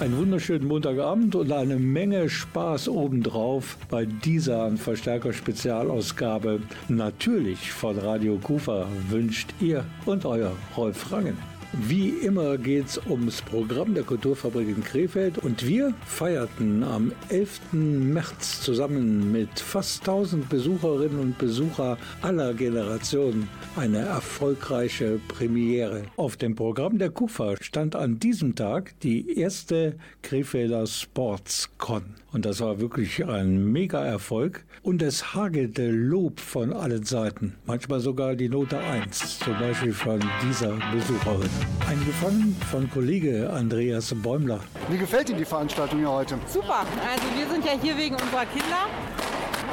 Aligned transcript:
Einen 0.00 0.18
wunderschönen 0.18 0.66
Montagabend 0.66 1.36
und 1.36 1.52
eine 1.52 1.76
Menge 1.76 2.28
Spaß 2.28 2.88
obendrauf 2.88 3.76
bei 3.88 4.04
dieser 4.04 4.76
Verstärker-Spezialausgabe. 4.76 6.62
Natürlich 6.88 7.70
von 7.70 7.96
Radio 7.96 8.36
Kufa 8.42 8.88
wünscht 9.08 9.50
ihr 9.60 9.84
und 10.06 10.24
euer 10.24 10.56
Rolf 10.76 11.12
Rangen. 11.12 11.38
Wie 11.72 12.08
immer 12.08 12.56
geht 12.56 12.86
es 12.86 13.00
ums 13.08 13.42
Programm 13.42 13.92
der 13.92 14.02
Kulturfabrik 14.02 14.68
in 14.68 14.82
Krefeld 14.82 15.36
und 15.36 15.66
wir 15.66 15.92
feierten 16.06 16.82
am 16.82 17.12
11. 17.28 17.72
März 17.72 18.62
zusammen 18.62 19.30
mit 19.32 19.60
fast 19.60 20.00
1000 20.00 20.48
Besucherinnen 20.48 21.18
und 21.18 21.36
Besucher 21.36 21.98
aller 22.22 22.54
Generationen 22.54 23.50
eine 23.76 23.98
erfolgreiche 23.98 25.20
Premiere. 25.28 26.04
Auf 26.16 26.38
dem 26.38 26.54
Programm 26.54 26.96
der 26.96 27.10
KUFA 27.10 27.56
stand 27.60 27.94
an 27.94 28.18
diesem 28.18 28.54
Tag 28.54 28.98
die 29.00 29.38
erste 29.38 29.96
Krefelder 30.22 30.86
SportsCon. 30.86 32.14
Und 32.30 32.44
das 32.44 32.60
war 32.60 32.78
wirklich 32.78 33.24
ein 33.26 33.72
Mega-Erfolg. 33.72 34.64
Und 34.82 35.00
es 35.00 35.34
hagelte 35.34 35.90
Lob 35.90 36.40
von 36.40 36.72
allen 36.72 37.04
Seiten. 37.04 37.54
Manchmal 37.64 38.00
sogar 38.00 38.34
die 38.36 38.48
Note 38.48 38.78
1, 38.78 39.38
zum 39.38 39.58
Beispiel 39.58 39.92
von 39.92 40.20
dieser 40.46 40.72
Besucherin. 40.92 41.48
Eingefangen 41.88 42.54
von 42.70 42.90
Kollege 42.90 43.50
Andreas 43.50 44.14
Bäumler. 44.14 44.60
Wie 44.90 44.98
gefällt 44.98 45.30
Ihnen 45.30 45.38
die 45.38 45.44
Veranstaltung 45.46 46.00
hier 46.00 46.10
heute? 46.10 46.38
Super. 46.46 46.80
Also 46.80 47.24
wir 47.36 47.48
sind 47.50 47.64
ja 47.64 47.72
hier 47.80 47.96
wegen 47.96 48.14
unserer 48.14 48.44
Kinder. 48.46 48.86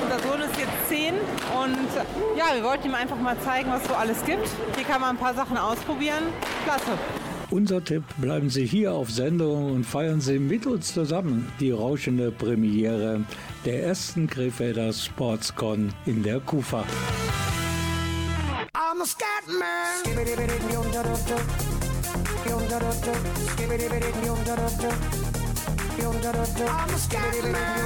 Unser 0.02 0.20
Sohn 0.20 0.42
ist 0.42 0.60
jetzt 0.60 0.90
zehn 0.90 1.14
und 1.14 1.78
ja, 2.38 2.54
wir 2.54 2.64
wollten 2.64 2.88
ihm 2.88 2.96
einfach 2.96 3.18
mal 3.18 3.38
zeigen, 3.40 3.70
was 3.72 3.86
so 3.88 3.94
alles 3.94 4.24
gibt. 4.26 4.48
Hier 4.76 4.84
kann 4.86 5.00
man 5.00 5.12
ein 5.12 5.18
paar 5.18 5.34
Sachen 5.34 5.58
ausprobieren. 5.58 6.24
Klasse. 6.66 6.92
Unser 7.52 7.84
Tipp, 7.84 8.04
bleiben 8.18 8.50
Sie 8.50 8.66
hier 8.66 8.94
auf 8.94 9.12
Sendung 9.12 9.72
und 9.72 9.84
feiern 9.84 10.20
Sie 10.20 10.40
mit 10.40 10.66
uns 10.66 10.94
zusammen 10.94 11.52
die 11.60 11.72
rauschende 11.72 12.32
Premiere 12.32 13.24
der 13.66 13.84
ersten 13.84 14.28
Krefelder 14.28 14.92
Sportscon 14.92 15.94
in 16.06 16.24
der 16.24 16.40
KUFA. 16.40 16.84
I'm 18.74 19.02
a 19.02 19.06
scat 19.06 19.48
man. 19.48 19.60
I'm 26.68 26.94
a 26.94 26.98
scat 26.98 27.44
man. 27.52 27.86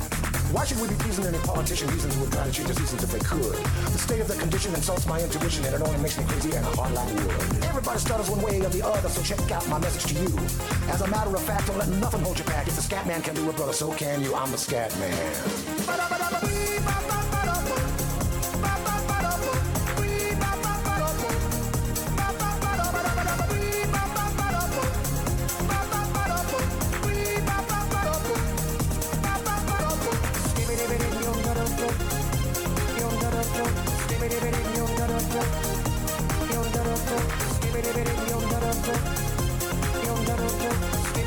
Why 0.51 0.65
should 0.65 0.81
we 0.81 0.89
be 0.89 0.95
pleasing 0.95 1.25
any 1.25 1.37
politician 1.39 1.87
reasons 1.89 2.13
who 2.13 2.21
would 2.21 2.31
try 2.33 2.45
to 2.45 2.51
change 2.51 2.67
the 2.67 2.75
seasons 2.75 3.03
if 3.03 3.11
they 3.11 3.19
could? 3.19 3.55
The 3.95 3.97
state 3.97 4.19
of 4.19 4.27
the 4.27 4.35
condition 4.35 4.75
insults 4.75 5.07
my 5.07 5.21
intuition 5.21 5.63
and 5.63 5.75
it 5.75 5.81
only 5.81 5.97
makes 6.01 6.17
me 6.17 6.25
crazy 6.25 6.51
and 6.51 6.65
hard 6.75 6.93
like 6.93 7.07
wood. 7.07 7.63
Everybody 7.63 7.99
stutters 7.99 8.29
one 8.29 8.41
way 8.41 8.59
or 8.59 8.67
the 8.67 8.85
other, 8.85 9.07
so 9.07 9.21
check 9.23 9.39
out 9.49 9.65
my 9.69 9.79
message 9.79 10.13
to 10.13 10.21
you. 10.21 10.27
As 10.91 10.99
a 11.01 11.07
matter 11.07 11.33
of 11.33 11.41
fact, 11.41 11.67
don't 11.67 11.77
let 11.77 11.87
nothing 11.87 12.21
hold 12.21 12.37
you 12.37 12.43
back. 12.45 12.67
If 12.67 12.75
the 12.75 12.81
scat 12.81 13.07
man 13.07 13.21
can 13.21 13.33
do 13.33 13.49
it, 13.49 13.55
brother, 13.55 13.71
so 13.71 13.93
can 13.93 14.21
you. 14.21 14.35
I'm 14.35 14.51
the 14.51 14.57
scat 14.57 14.93
man. 14.99 15.31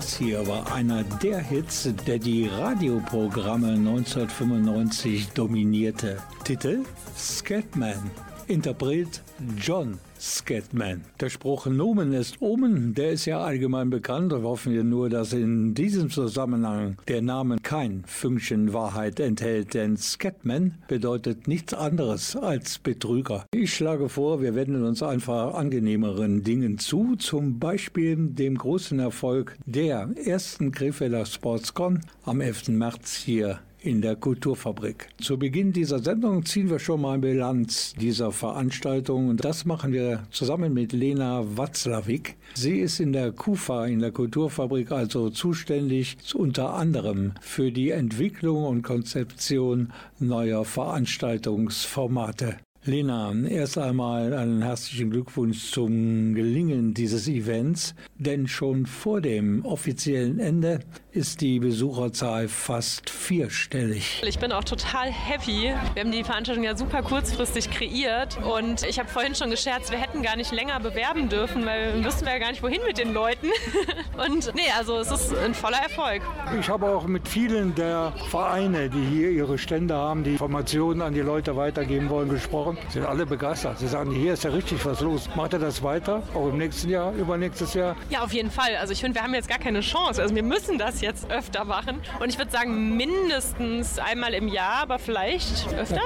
Das 0.00 0.16
hier 0.16 0.46
war 0.46 0.72
einer 0.72 1.04
der 1.04 1.40
Hits, 1.40 1.86
der 2.06 2.18
die 2.18 2.46
Radioprogramme 2.46 3.72
1995 3.72 5.28
dominierte. 5.34 6.16
Titel 6.42 6.84
Scatman. 7.14 8.10
Interpret 8.46 9.22
John 9.58 9.98
Scatman. 10.18 11.02
Der 11.18 11.30
Spruch 11.30 11.66
Nomen 11.66 12.12
ist 12.12 12.42
Omen, 12.42 12.94
der 12.94 13.12
ist 13.12 13.24
ja 13.24 13.40
allgemein 13.40 13.88
bekannt. 13.88 14.32
Wir 14.32 14.42
hoffen 14.42 14.72
wir 14.72 14.84
nur, 14.84 15.08
dass 15.08 15.32
in 15.32 15.74
diesem 15.74 16.10
Zusammenhang 16.10 16.96
der 17.08 17.22
Name 17.22 17.56
kein 17.62 18.04
Fünkchen 18.06 18.74
Wahrheit 18.74 19.18
enthält, 19.18 19.72
denn 19.72 19.96
Scatman 19.96 20.74
bedeutet 20.88 21.48
nichts 21.48 21.72
anderes 21.72 22.36
als 22.36 22.78
Betrüger. 22.78 23.46
Ich 23.54 23.74
schlage 23.74 24.10
vor, 24.10 24.42
wir 24.42 24.54
wenden 24.54 24.84
uns 24.84 25.02
einfach 25.02 25.54
angenehmeren 25.54 26.42
Dingen 26.42 26.78
zu, 26.78 27.16
zum 27.16 27.58
Beispiel 27.58 28.16
dem 28.16 28.58
großen 28.58 28.98
Erfolg 28.98 29.56
der 29.64 30.10
ersten 30.22 30.70
Krefelder 30.70 31.24
Sportscon 31.24 32.00
am 32.24 32.42
11. 32.42 32.68
März 32.68 33.14
hier 33.14 33.60
in 33.82 34.02
der 34.02 34.16
Kulturfabrik. 34.16 35.08
Zu 35.20 35.38
Beginn 35.38 35.72
dieser 35.72 35.98
Sendung 36.00 36.44
ziehen 36.44 36.70
wir 36.70 36.78
schon 36.78 37.00
mal 37.00 37.18
Bilanz 37.18 37.94
dieser 37.94 38.32
Veranstaltung 38.32 39.28
und 39.28 39.44
das 39.44 39.64
machen 39.64 39.92
wir 39.92 40.24
zusammen 40.30 40.72
mit 40.74 40.92
Lena 40.92 41.42
Watzlawick. 41.56 42.36
Sie 42.54 42.80
ist 42.80 43.00
in 43.00 43.12
der 43.12 43.32
KUFA, 43.32 43.86
in 43.86 44.00
der 44.00 44.12
Kulturfabrik, 44.12 44.92
also 44.92 45.30
zuständig 45.30 46.16
unter 46.34 46.74
anderem 46.74 47.32
für 47.40 47.72
die 47.72 47.90
Entwicklung 47.90 48.64
und 48.64 48.82
Konzeption 48.82 49.92
neuer 50.18 50.64
Veranstaltungsformate. 50.64 52.56
Lena, 52.86 53.34
erst 53.46 53.76
einmal 53.76 54.32
einen 54.32 54.62
herzlichen 54.62 55.10
Glückwunsch 55.10 55.70
zum 55.70 56.34
Gelingen 56.34 56.94
dieses 56.94 57.28
Events, 57.28 57.94
denn 58.16 58.48
schon 58.48 58.86
vor 58.86 59.20
dem 59.20 59.66
offiziellen 59.66 60.38
Ende 60.38 60.80
ist 61.12 61.42
die 61.42 61.60
Besucherzahl 61.60 62.48
fast 62.48 63.10
vierstellig. 63.10 64.22
Ich 64.26 64.38
bin 64.38 64.50
auch 64.50 64.64
total 64.64 65.10
happy. 65.10 65.74
Wir 65.92 66.02
haben 66.02 66.10
die 66.10 66.24
Veranstaltung 66.24 66.64
ja 66.64 66.74
super 66.74 67.02
kurzfristig 67.02 67.70
kreiert 67.70 68.38
und 68.42 68.82
ich 68.84 68.98
habe 68.98 69.10
vorhin 69.10 69.34
schon 69.34 69.50
gescherzt, 69.50 69.90
wir 69.90 69.98
hätten 69.98 70.22
gar 70.22 70.36
nicht 70.36 70.50
länger 70.50 70.80
bewerben 70.80 71.28
dürfen, 71.28 71.66
weil 71.66 72.02
wüssten 72.02 72.24
wir 72.24 72.32
ja 72.32 72.38
gar 72.38 72.50
nicht, 72.50 72.62
wohin 72.62 72.80
mit 72.86 72.96
den 72.96 73.12
Leuten. 73.12 73.48
Und 74.26 74.54
nee, 74.54 74.70
also 74.78 74.98
es 74.98 75.10
ist 75.10 75.34
ein 75.34 75.54
voller 75.54 75.78
Erfolg. 75.78 76.22
Ich 76.58 76.68
habe 76.68 76.86
auch 76.86 77.06
mit 77.06 77.26
vielen 77.26 77.74
der 77.74 78.12
Vereine, 78.28 78.90
die 78.90 79.02
hier 79.02 79.30
ihre 79.30 79.56
Stände 79.56 79.94
haben, 79.94 80.24
die 80.24 80.32
Informationen 80.32 81.00
an 81.00 81.14
die 81.14 81.20
Leute 81.20 81.56
weitergeben 81.56 82.10
wollen, 82.10 82.28
gesprochen. 82.28 82.69
Sie 82.88 82.94
sind 82.94 83.06
alle 83.06 83.26
begeistert. 83.26 83.78
Sie 83.78 83.88
sagen, 83.88 84.10
hier 84.10 84.34
ist 84.34 84.44
ja 84.44 84.50
richtig 84.50 84.84
was 84.84 85.00
los. 85.00 85.28
Macht 85.34 85.52
er 85.52 85.58
das 85.58 85.82
weiter? 85.82 86.22
Auch 86.34 86.48
im 86.48 86.58
nächsten 86.58 86.88
Jahr, 86.88 87.12
übernächstes 87.12 87.74
Jahr? 87.74 87.96
Ja, 88.08 88.22
auf 88.22 88.32
jeden 88.32 88.50
Fall. 88.50 88.76
Also 88.80 88.92
ich 88.92 89.00
finde, 89.00 89.18
wir 89.18 89.22
haben 89.22 89.34
jetzt 89.34 89.48
gar 89.48 89.58
keine 89.58 89.80
Chance. 89.80 90.22
Also 90.22 90.34
wir 90.34 90.42
müssen 90.42 90.78
das 90.78 91.00
jetzt 91.00 91.30
öfter 91.30 91.64
machen. 91.64 92.00
Und 92.20 92.28
ich 92.28 92.38
würde 92.38 92.50
sagen, 92.50 92.96
mindestens 92.96 93.98
einmal 93.98 94.34
im 94.34 94.48
Jahr, 94.48 94.82
aber 94.82 94.98
vielleicht 94.98 95.72
öfter. 95.74 96.00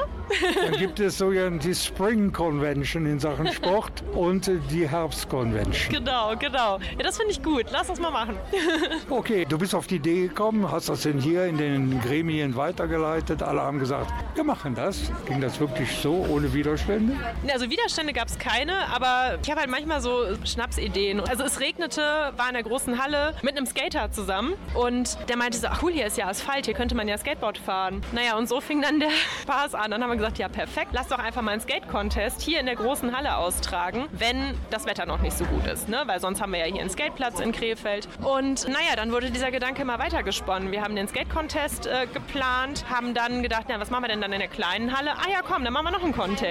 Dann 0.62 0.72
gibt 0.78 1.00
es 1.00 1.18
so 1.18 1.30
die 1.30 1.74
Spring 1.74 2.32
Convention 2.32 3.06
in 3.06 3.18
Sachen 3.18 3.52
Sport 3.52 4.02
und 4.14 4.50
die 4.70 4.88
Herbst 4.88 5.28
Convention. 5.28 5.94
Genau, 5.94 6.34
genau. 6.38 6.78
Ja, 6.78 7.02
das 7.02 7.16
finde 7.16 7.32
ich 7.32 7.42
gut. 7.42 7.66
Lass 7.70 7.90
uns 7.90 8.00
mal 8.00 8.10
machen. 8.10 8.36
okay, 9.10 9.44
du 9.48 9.58
bist 9.58 9.74
auf 9.74 9.86
die 9.86 9.96
Idee 9.96 10.28
gekommen, 10.28 10.70
hast 10.70 10.88
das 10.88 11.02
denn 11.02 11.18
hier 11.18 11.46
in 11.46 11.58
den 11.58 12.00
Gremien 12.00 12.56
weitergeleitet. 12.56 13.42
Alle 13.42 13.60
haben 13.62 13.78
gesagt, 13.78 14.12
wir 14.34 14.44
machen 14.44 14.74
das. 14.74 15.12
Ging 15.26 15.40
das 15.40 15.60
wirklich 15.60 15.90
so, 15.98 16.26
ohne 16.28 16.52
Widerstände? 16.54 17.16
Also 17.52 17.68
Widerstände 17.68 18.12
gab 18.12 18.28
es 18.28 18.38
keine, 18.38 18.88
aber 18.94 19.38
ich 19.42 19.50
habe 19.50 19.60
halt 19.60 19.70
manchmal 19.70 20.00
so 20.00 20.24
Schnapsideen. 20.44 21.20
Also 21.20 21.44
es 21.44 21.60
regnete, 21.60 22.00
war 22.36 22.48
in 22.48 22.54
der 22.54 22.62
großen 22.62 23.02
Halle 23.02 23.34
mit 23.42 23.56
einem 23.56 23.66
Skater 23.66 24.10
zusammen 24.10 24.54
und 24.74 25.18
der 25.28 25.36
meinte 25.36 25.58
so, 25.58 25.66
ach 25.66 25.82
cool, 25.82 25.92
hier 25.92 26.06
ist 26.06 26.16
ja 26.16 26.28
Asphalt, 26.28 26.66
hier 26.66 26.74
könnte 26.74 26.94
man 26.94 27.08
ja 27.08 27.18
Skateboard 27.18 27.58
fahren. 27.58 28.02
Naja, 28.12 28.36
und 28.38 28.48
so 28.48 28.60
fing 28.60 28.80
dann 28.80 29.00
der 29.00 29.10
Spaß 29.42 29.74
an. 29.74 29.90
Dann 29.90 30.02
haben 30.02 30.10
wir 30.10 30.16
gesagt, 30.16 30.38
ja 30.38 30.48
perfekt, 30.48 30.90
lass 30.92 31.08
doch 31.08 31.18
einfach 31.18 31.42
mal 31.42 31.52
einen 31.52 31.60
Skate-Contest 31.60 32.40
hier 32.40 32.60
in 32.60 32.66
der 32.66 32.76
großen 32.76 33.16
Halle 33.16 33.36
austragen, 33.36 34.06
wenn 34.12 34.54
das 34.70 34.86
Wetter 34.86 35.06
noch 35.06 35.20
nicht 35.20 35.36
so 35.36 35.44
gut 35.44 35.66
ist, 35.66 35.88
ne? 35.88 36.02
weil 36.06 36.20
sonst 36.20 36.40
haben 36.40 36.52
wir 36.52 36.60
ja 36.60 36.66
hier 36.66 36.80
einen 36.80 36.90
Skateplatz 36.90 37.40
in 37.40 37.52
Krefeld. 37.52 38.08
Und 38.22 38.68
naja, 38.68 38.96
dann 38.96 39.12
wurde 39.12 39.30
dieser 39.30 39.50
Gedanke 39.50 39.82
immer 39.82 39.98
weitergesponnen. 39.98 40.70
Wir 40.70 40.82
haben 40.82 40.94
den 40.94 41.08
Skate-Contest 41.08 41.86
äh, 41.86 42.06
geplant, 42.12 42.84
haben 42.88 43.14
dann 43.14 43.42
gedacht, 43.42 43.64
na, 43.68 43.80
was 43.80 43.90
machen 43.90 44.04
wir 44.04 44.08
denn 44.08 44.20
dann 44.20 44.32
in 44.32 44.38
der 44.38 44.48
kleinen 44.48 44.96
Halle? 44.96 45.12
Ah 45.12 45.30
ja, 45.30 45.40
komm, 45.42 45.64
dann 45.64 45.72
machen 45.72 45.86
wir 45.86 45.90
noch 45.90 46.04
einen 46.04 46.14
Contest. 46.14 46.43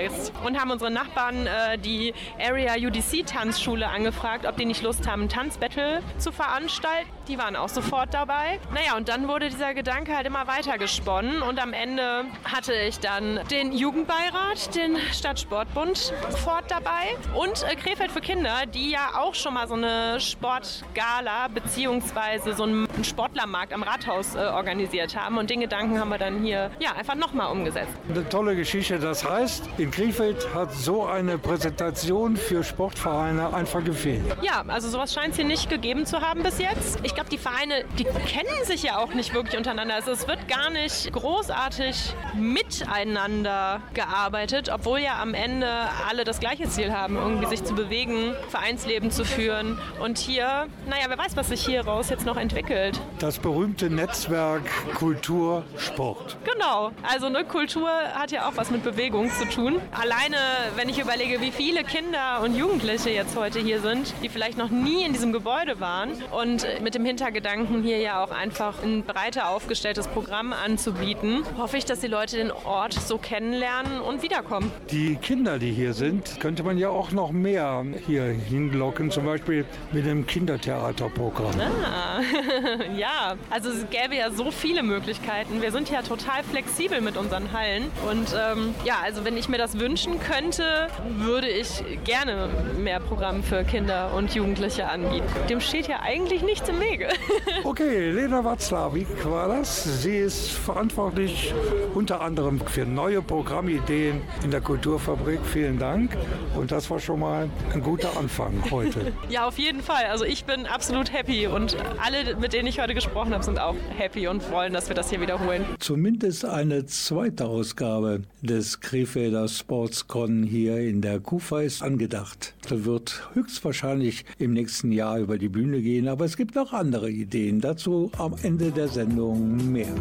Und 0.44 0.60
haben 0.60 0.72
unsere 0.72 0.90
Nachbarn, 0.90 1.46
äh, 1.46 1.78
die 1.78 2.14
Area 2.40 2.74
UDC 2.76 3.26
Tanzschule, 3.26 3.88
angefragt, 3.88 4.46
ob 4.46 4.58
die 4.58 4.66
nicht 4.66 4.82
Lust 4.82 5.08
haben, 5.08 5.24
ein 5.24 5.30
Tanzbattle 5.30 6.02
zu 6.18 6.32
veranstalten. 6.32 7.10
Die 7.28 7.38
waren 7.38 7.56
auch 7.56 7.70
sofort 7.70 8.14
dabei. 8.14 8.60
Naja, 8.74 8.98
und 8.98 9.08
dann 9.08 9.28
wurde 9.28 9.50
dieser 9.50 9.74
Gedanke 9.74 10.16
halt 10.16 10.26
immer 10.28 10.48
weiter 10.48 10.78
gesponnen 10.78 11.42
und 11.42 11.62
am 11.62 11.74
Ende 11.74 12.26
hatte 12.44 12.74
ich 12.74 13.00
dann 13.00 13.40
den 13.50 13.72
Jugendbeirat, 13.72 14.76
den 14.76 14.98
Stadtsportbund 15.12 16.14
fort 16.44 16.66
dabei 16.70 17.16
und 17.36 17.64
äh, 17.64 17.76
Krefeld 17.76 18.12
für 18.12 18.20
Kinder, 18.20 18.66
die 18.66 18.90
ja 18.90 19.12
auch 19.18 19.36
schon 19.36 19.54
mal 19.54 19.68
so 19.68 19.76
eine 19.76 20.20
Sportgala 20.20 21.48
beziehungsweise 21.48 22.54
so 22.54 22.64
einen 22.64 22.88
Sportlermarkt 23.04 23.74
am 23.74 23.84
Rathaus 23.84 24.36
äh, 24.36 24.40
organisiert 24.40 25.16
haben 25.16 25.38
und 25.38 25.50
den 25.50 25.62
Gedanken 25.62 26.00
haben 26.00 26.10
wir 26.10 26.18
dann 26.18 26.44
hier 26.44 26.72
ja 26.80 26.94
einfach 26.94 27.16
nochmal 27.16 27.52
umgesetzt. 27.52 27.94
Eine 28.10 28.28
tolle 28.28 28.56
Geschichte. 28.56 29.00
Das 29.00 29.24
heißt, 29.24 29.70
in 29.84 29.92
Krefeld 29.92 30.48
hat 30.54 30.74
so 30.74 31.06
eine 31.06 31.38
Präsentation 31.38 32.38
für 32.38 32.64
Sportvereine 32.64 33.54
einfach 33.54 33.84
gefehlt. 33.84 34.24
Ja, 34.42 34.64
also 34.66 34.88
sowas 34.88 35.14
scheint 35.14 35.32
es 35.32 35.36
hier 35.36 35.46
nicht 35.46 35.70
gegeben 35.70 36.06
zu 36.06 36.22
haben 36.22 36.42
bis 36.42 36.58
jetzt. 36.58 37.00
Ich 37.04 37.14
glaube, 37.14 37.30
die 37.30 37.38
Vereine, 37.38 37.84
die 38.00 38.06
kennen 38.06 38.64
sich 38.64 38.84
ja 38.84 38.98
auch 38.98 39.14
nicht 39.14 39.34
wirklich 39.34 39.58
untereinander. 39.58 39.96
Also 39.96 40.12
es 40.12 40.26
wird 40.26 40.48
gar 40.48 40.70
nicht 40.70 41.12
großartig 41.12 42.16
miteinander 42.34 43.82
gearbeitet, 43.94 44.70
obwohl 44.74 45.00
ja 45.00 45.22
am 45.22 45.34
Ende 45.34 45.68
alle 46.08 46.24
das 46.24 46.40
gleiche 46.40 46.70
Ziel 46.70 46.94
haben, 46.94 47.18
irgendwie 47.18 47.48
sich 47.48 47.66
zu 47.66 47.76
bewegen, 47.76 48.34
Vereinsleben 48.48 49.12
zu 49.12 49.26
führen. 49.26 49.78
Und 50.02 50.18
hier, 50.18 50.68
naja, 50.88 51.08
wer 51.10 51.18
weiß, 51.18 51.36
was 51.36 51.50
sich 51.50 51.66
hier 51.66 51.86
raus 51.86 52.10
jetzt 52.10 52.26
noch 52.26 52.38
entwickelt. 52.38 53.02
Das 53.20 53.38
berühmte 53.38 53.90
Netzwerk 53.90 54.64
Kultur, 54.96 55.66
Sport. 55.78 56.38
Genau, 56.46 56.92
also 57.02 57.26
eine 57.26 57.44
Kultur 57.44 57.90
hat 58.14 58.32
ja 58.32 58.48
auch 58.48 58.54
was 58.56 58.72
mit 58.72 58.82
Bewegung 58.84 59.30
zu 59.30 59.46
tun. 59.50 59.73
Alleine, 59.92 60.38
wenn 60.76 60.90
ich 60.90 61.00
überlege, 61.00 61.42
wie 61.42 61.52
viele 61.52 61.84
Kinder 61.84 62.42
und 62.44 62.56
Jugendliche 62.56 63.10
jetzt 63.10 63.36
heute 63.36 63.60
hier 63.60 63.80
sind, 63.82 64.14
die 64.24 64.30
vielleicht 64.30 64.58
noch 64.58 64.70
nie 64.70 65.04
in 65.04 65.14
diesem 65.14 65.34
Gebäude 65.34 65.80
waren 65.80 66.12
und 66.32 66.66
mit 66.82 66.96
dem 66.96 67.06
Hintergedanken 67.06 67.84
hier 67.84 68.00
ja 68.00 68.24
auch 68.24 68.32
einfach 68.32 68.84
ein 68.84 69.04
breiter 69.04 69.50
aufgestelltes 69.50 70.08
Programm 70.08 70.54
anzubieten, 70.54 71.44
hoffe 71.58 71.78
ich, 71.78 71.86
dass 71.86 72.00
die 72.00 72.08
Leute 72.08 72.38
den 72.38 72.52
Ort 72.52 72.94
so 72.94 73.18
kennenlernen 73.18 74.02
und 74.02 74.24
wiederkommen. 74.24 74.72
Die 74.92 75.16
Kinder, 75.16 75.60
die 75.60 75.72
hier 75.72 75.94
sind, 75.94 76.40
könnte 76.40 76.64
man 76.64 76.78
ja 76.78 76.90
auch 76.90 77.12
noch 77.12 77.32
mehr 77.32 77.86
hier 78.06 78.24
hinlocken, 78.24 79.12
zum 79.12 79.26
Beispiel 79.26 79.66
mit 79.92 80.06
einem 80.06 80.28
Kindertheaterprogramm. 80.28 81.60
Ah, 81.60 82.22
ja, 82.98 83.36
also 83.50 83.70
es 83.70 83.90
gäbe 83.90 84.16
ja 84.16 84.32
so 84.32 84.52
viele 84.52 84.84
Möglichkeiten. 84.84 85.62
Wir 85.62 85.72
sind 85.72 85.90
ja 85.90 86.02
total 86.02 86.44
flexibel 86.44 87.02
mit 87.02 87.18
unseren 87.18 87.52
Hallen 87.52 87.90
und 88.10 88.28
ähm, 88.34 88.76
ja, 88.84 88.96
also 89.04 89.24
wenn 89.26 89.38
ich 89.38 89.50
mir 89.50 89.58
das 89.58 89.63
wünschen 89.72 90.20
könnte, 90.20 90.88
würde 91.18 91.48
ich 91.48 91.84
gerne 92.04 92.50
mehr 92.78 93.00
Programm 93.00 93.44
für 93.44 93.64
Kinder 93.64 94.14
und 94.14 94.36
Jugendliche 94.36 94.88
anbieten. 94.88 95.26
Dem 95.50 95.62
steht 95.62 95.88
ja 95.88 96.02
eigentlich 96.02 96.44
nichts 96.44 96.68
im 96.68 96.80
Wege. 96.80 97.08
okay, 97.64 98.12
Lena 98.12 98.44
Watzlawick 98.44 99.08
war 99.26 99.48
das. 99.48 100.02
Sie 100.04 100.18
ist 100.18 100.52
verantwortlich 100.52 101.54
unter 101.94 102.22
anderem 102.22 102.60
für 102.60 102.86
neue 102.86 103.22
Programmideen 103.22 104.22
in 104.44 104.52
der 104.52 104.62
Kulturfabrik. 104.62 105.40
Vielen 105.46 105.80
Dank. 105.80 106.18
Und 106.56 106.72
das 106.72 106.90
war 106.90 107.00
schon 107.00 107.22
mal 107.22 107.50
ein 107.74 107.82
guter 107.82 108.18
Anfang 108.18 108.54
heute. 108.70 109.14
ja, 109.30 109.48
auf 109.48 109.58
jeden 109.58 109.82
Fall. 109.82 110.06
Also 110.12 110.26
ich 110.26 110.44
bin 110.46 110.66
absolut 110.66 111.14
happy 111.14 111.48
und 111.48 111.78
alle, 112.04 112.36
mit 112.36 112.52
denen 112.52 112.68
ich 112.68 112.82
heute 112.82 112.94
gesprochen 112.94 113.34
habe, 113.34 113.44
sind 113.44 113.60
auch 113.60 113.76
happy 113.98 114.28
und 114.28 114.52
wollen, 114.52 114.74
dass 114.74 114.90
wir 114.90 114.96
das 114.96 115.10
hier 115.10 115.22
wiederholen. 115.22 115.64
Zumindest 115.80 116.44
eine 116.44 116.86
zweite 116.86 117.46
Ausgabe 117.46 118.24
des 118.42 118.82
Krefelder 118.82 119.48
Sportscon 119.60 120.44
hier 120.44 120.78
in 120.80 121.02
der 121.02 121.20
KUFA 121.20 121.62
ist 121.62 121.82
angedacht. 121.82 122.54
Das 122.68 122.86
wird 122.86 123.30
höchstwahrscheinlich 123.34 124.26
im 124.40 124.54
nächsten 124.54 124.92
Jahr 124.92 125.20
über 125.20 125.38
die 125.38 125.50
Bühne 125.50 125.82
gehen, 125.82 126.08
aber 126.08 126.26
es 126.26 126.38
gibt 126.38 126.56
noch 126.56 126.74
andere 126.74 127.10
Ideen. 127.10 127.62
Dazu 127.62 128.12
am 128.18 128.36
Ende 128.42 128.72
der 128.72 128.88
Sendung 128.88 129.72
mehr. 129.72 129.94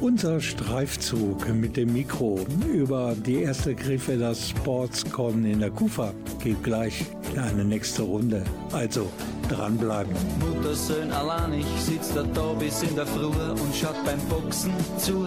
Unser 0.00 0.40
Streifzug 0.40 1.48
mit 1.54 1.76
dem 1.76 1.92
Mikro 1.92 2.40
über 2.72 3.14
die 3.14 3.42
erste 3.42 3.74
Krefelder 3.74 4.34
Sportscon 4.34 5.44
in 5.44 5.60
der 5.60 5.70
Kufa 5.70 6.12
geht 6.42 6.62
gleich 6.62 7.06
in 7.32 7.38
eine 7.38 7.64
nächste 7.64 8.02
Runde. 8.02 8.44
Also 8.72 9.08
dranbleiben. 9.48 10.12
Muttersöhn 10.40 11.10
allein, 11.12 11.54
ich 11.54 11.66
sitz 11.80 12.12
da, 12.14 12.22
da 12.22 12.52
bis 12.54 12.82
in 12.82 12.94
der 12.96 13.06
Früh 13.06 13.26
und 13.26 13.74
schaut 13.74 14.04
beim 14.04 14.20
Boxen 14.28 14.72
zu. 14.98 15.26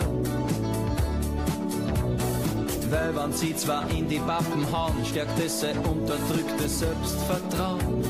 Weil 2.96 3.14
wenn 3.14 3.34
sie 3.34 3.54
zwar 3.54 3.90
in 3.90 4.08
die 4.08 4.20
Pappen 4.20 4.66
hauen, 4.72 5.04
stärkt 5.04 5.38
es 5.46 5.60
sein 5.60 5.78
unterdrücktes 5.80 6.80
Selbstvertrauen. 6.80 8.04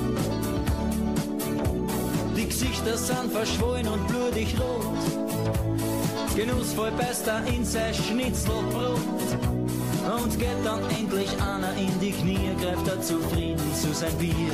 Die 2.38 2.46
Gesichter 2.46 2.96
sind 2.96 3.32
verschwollen 3.32 3.88
und 3.88 4.08
blutig 4.08 4.56
rot. 4.60 6.36
Genussvoll 6.36 6.92
bester 6.92 7.42
in 7.48 7.66
sein 7.66 7.96
Schnitzelbrot. 7.96 9.00
Und 10.22 10.40
geht 10.40 10.64
dann 10.64 10.84
endlich 10.92 11.32
einer 11.42 11.74
in 11.78 12.00
die 12.00 12.12
Knie, 12.12 12.52
greift 12.62 12.88
er 12.88 13.02
zufrieden 13.02 13.74
zu 13.74 13.92
sein 13.92 14.16
Bier. 14.20 14.54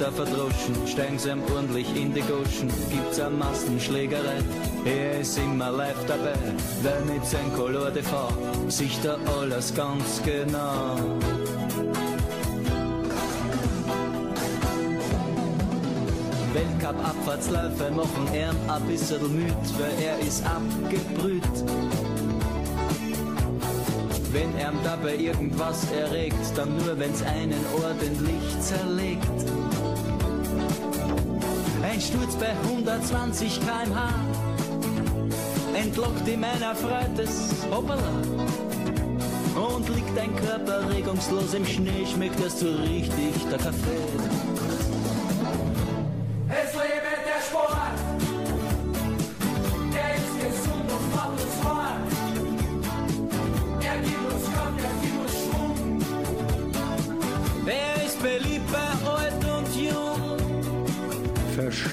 Schiedsrichter 0.00 0.12
verdroschen, 0.12 0.86
steigen 0.86 1.18
sie 1.18 1.30
ihm 1.30 1.42
ordentlich 1.54 1.94
in 1.94 2.14
die 2.14 2.22
Goschen, 2.22 2.70
gibt's 2.90 3.20
eine 3.20 3.36
Massenschlägerei. 3.36 4.38
Er 4.86 5.20
ist 5.20 5.36
immer 5.36 5.70
live 5.70 6.06
dabei, 6.06 6.34
weil 6.82 7.04
mit 7.04 7.24
seinem 7.26 7.52
Color 7.54 7.92
Fort 8.02 8.34
sieht 8.68 9.04
er 9.04 9.18
alles 9.38 9.74
ganz 9.74 10.22
genau. 10.24 10.96
Weltcup-Abfahrtsläufe 16.54 17.90
machen 17.90 18.28
er 18.32 18.50
ein 18.74 18.82
bisschen 18.88 19.36
müd, 19.36 19.54
weil 19.78 20.02
er 20.02 20.18
ist 20.20 20.42
abgebrüht. 20.46 21.42
Wenn 24.32 24.56
er 24.56 24.72
dabei 24.82 25.16
irgendwas 25.16 25.90
erregt, 25.92 26.36
dann 26.56 26.74
nur 26.78 26.98
wenn's 26.98 27.22
einen 27.22 27.64
ordentlich 27.82 28.60
zerlegt. 28.60 29.69
Ein 31.90 32.00
Sturz 32.00 32.36
bei 32.36 32.50
120 32.68 33.60
km/h 33.62 34.14
entlockt 35.74 36.28
ihm 36.28 36.44
ein 36.44 36.62
erfreutes 36.62 37.52
Hoppala. 37.68 38.12
Und 39.56 39.88
liegt 39.88 40.16
ein 40.16 40.36
Körper 40.36 40.88
regungslos 40.88 41.52
im 41.54 41.66
Schnee, 41.66 42.06
schmeckt 42.06 42.38
es 42.46 42.60
so 42.60 42.68
richtig 42.68 43.34
der 43.50 43.58
Kaffee. 43.58 44.59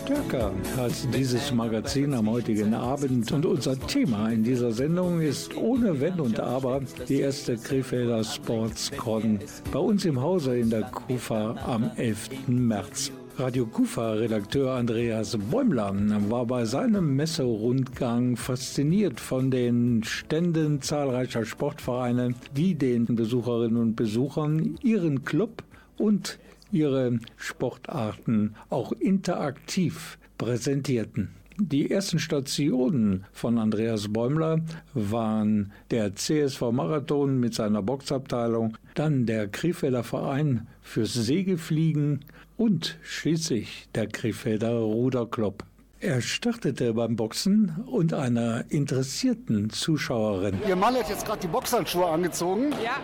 Verstärker 0.08 0.54
als 0.78 1.06
dieses 1.10 1.52
Magazin 1.52 2.14
am 2.14 2.30
heutigen 2.30 2.74
Abend. 2.74 3.30
Und 3.34 3.46
unser 3.46 3.78
Thema 3.78 4.30
in 4.30 4.42
dieser 4.42 4.72
Sendung 4.72 5.20
ist 5.20 5.54
ohne 5.58 6.00
Wenn 6.00 6.22
und 6.22 6.40
Aber 6.40 6.80
die 7.10 7.20
erste 7.20 7.58
Krefelder 7.58 8.24
Sportscon 8.24 9.40
bei 9.70 9.80
uns 9.80 10.06
im 10.06 10.22
Hause 10.22 10.58
in 10.58 10.70
der 10.70 10.84
Kufa 10.84 11.56
am 11.66 11.92
11. 11.98 12.48
März. 12.48 13.12
Radio 13.38 13.66
Kufa-Redakteur 13.66 14.76
Andreas 14.76 15.38
Bäumler 15.52 15.94
war 16.30 16.46
bei 16.46 16.64
seinem 16.64 17.18
Messerundgang 17.18 18.38
fasziniert 18.38 19.20
von 19.20 19.52
den 19.52 20.06
Ständen 20.06 20.82
zahlreicher 20.82 21.44
Sportvereine, 21.44 22.34
die 22.56 22.76
den 22.76 23.08
Besucherinnen 23.08 23.76
und 23.76 23.98
Besuchern 23.98 24.78
ihren 24.82 25.26
Club 25.26 25.64
und 25.98 26.40
ihre 26.72 27.20
Sportarten 27.36 28.56
auch 28.70 28.92
interaktiv 28.92 30.18
präsentierten. 30.38 31.30
Die 31.60 31.90
ersten 31.90 32.20
Stationen 32.20 33.26
von 33.32 33.58
Andreas 33.58 34.14
Bäumler 34.14 34.62
waren 34.94 35.72
der 35.90 36.16
CSV 36.16 36.72
Marathon 36.72 37.40
mit 37.40 37.56
seiner 37.56 37.82
Boxabteilung, 37.82 38.78
dann 38.94 39.26
der 39.26 39.48
Krefelder 39.48 40.04
Verein 40.04 40.68
fürs 40.84 41.16
Segelfliegen 41.16 42.26
und 42.58 43.00
schließlich 43.02 43.90
der 43.96 44.06
Krefelder 44.06 44.74
Ruderclub. 44.78 45.64
Er 46.00 46.22
startete 46.22 46.94
beim 46.94 47.16
Boxen 47.16 47.76
und 47.88 48.14
einer 48.14 48.66
interessierten 48.70 49.72
Zuschauerin. 49.72 50.60
Ihr 50.68 50.76
Mann 50.76 50.94
hat 50.96 51.10
jetzt 51.10 51.26
gerade 51.26 51.40
die 51.40 51.48
Boxhandschuhe 51.48 52.06
angezogen. 52.06 52.72
Ja, 52.84 52.98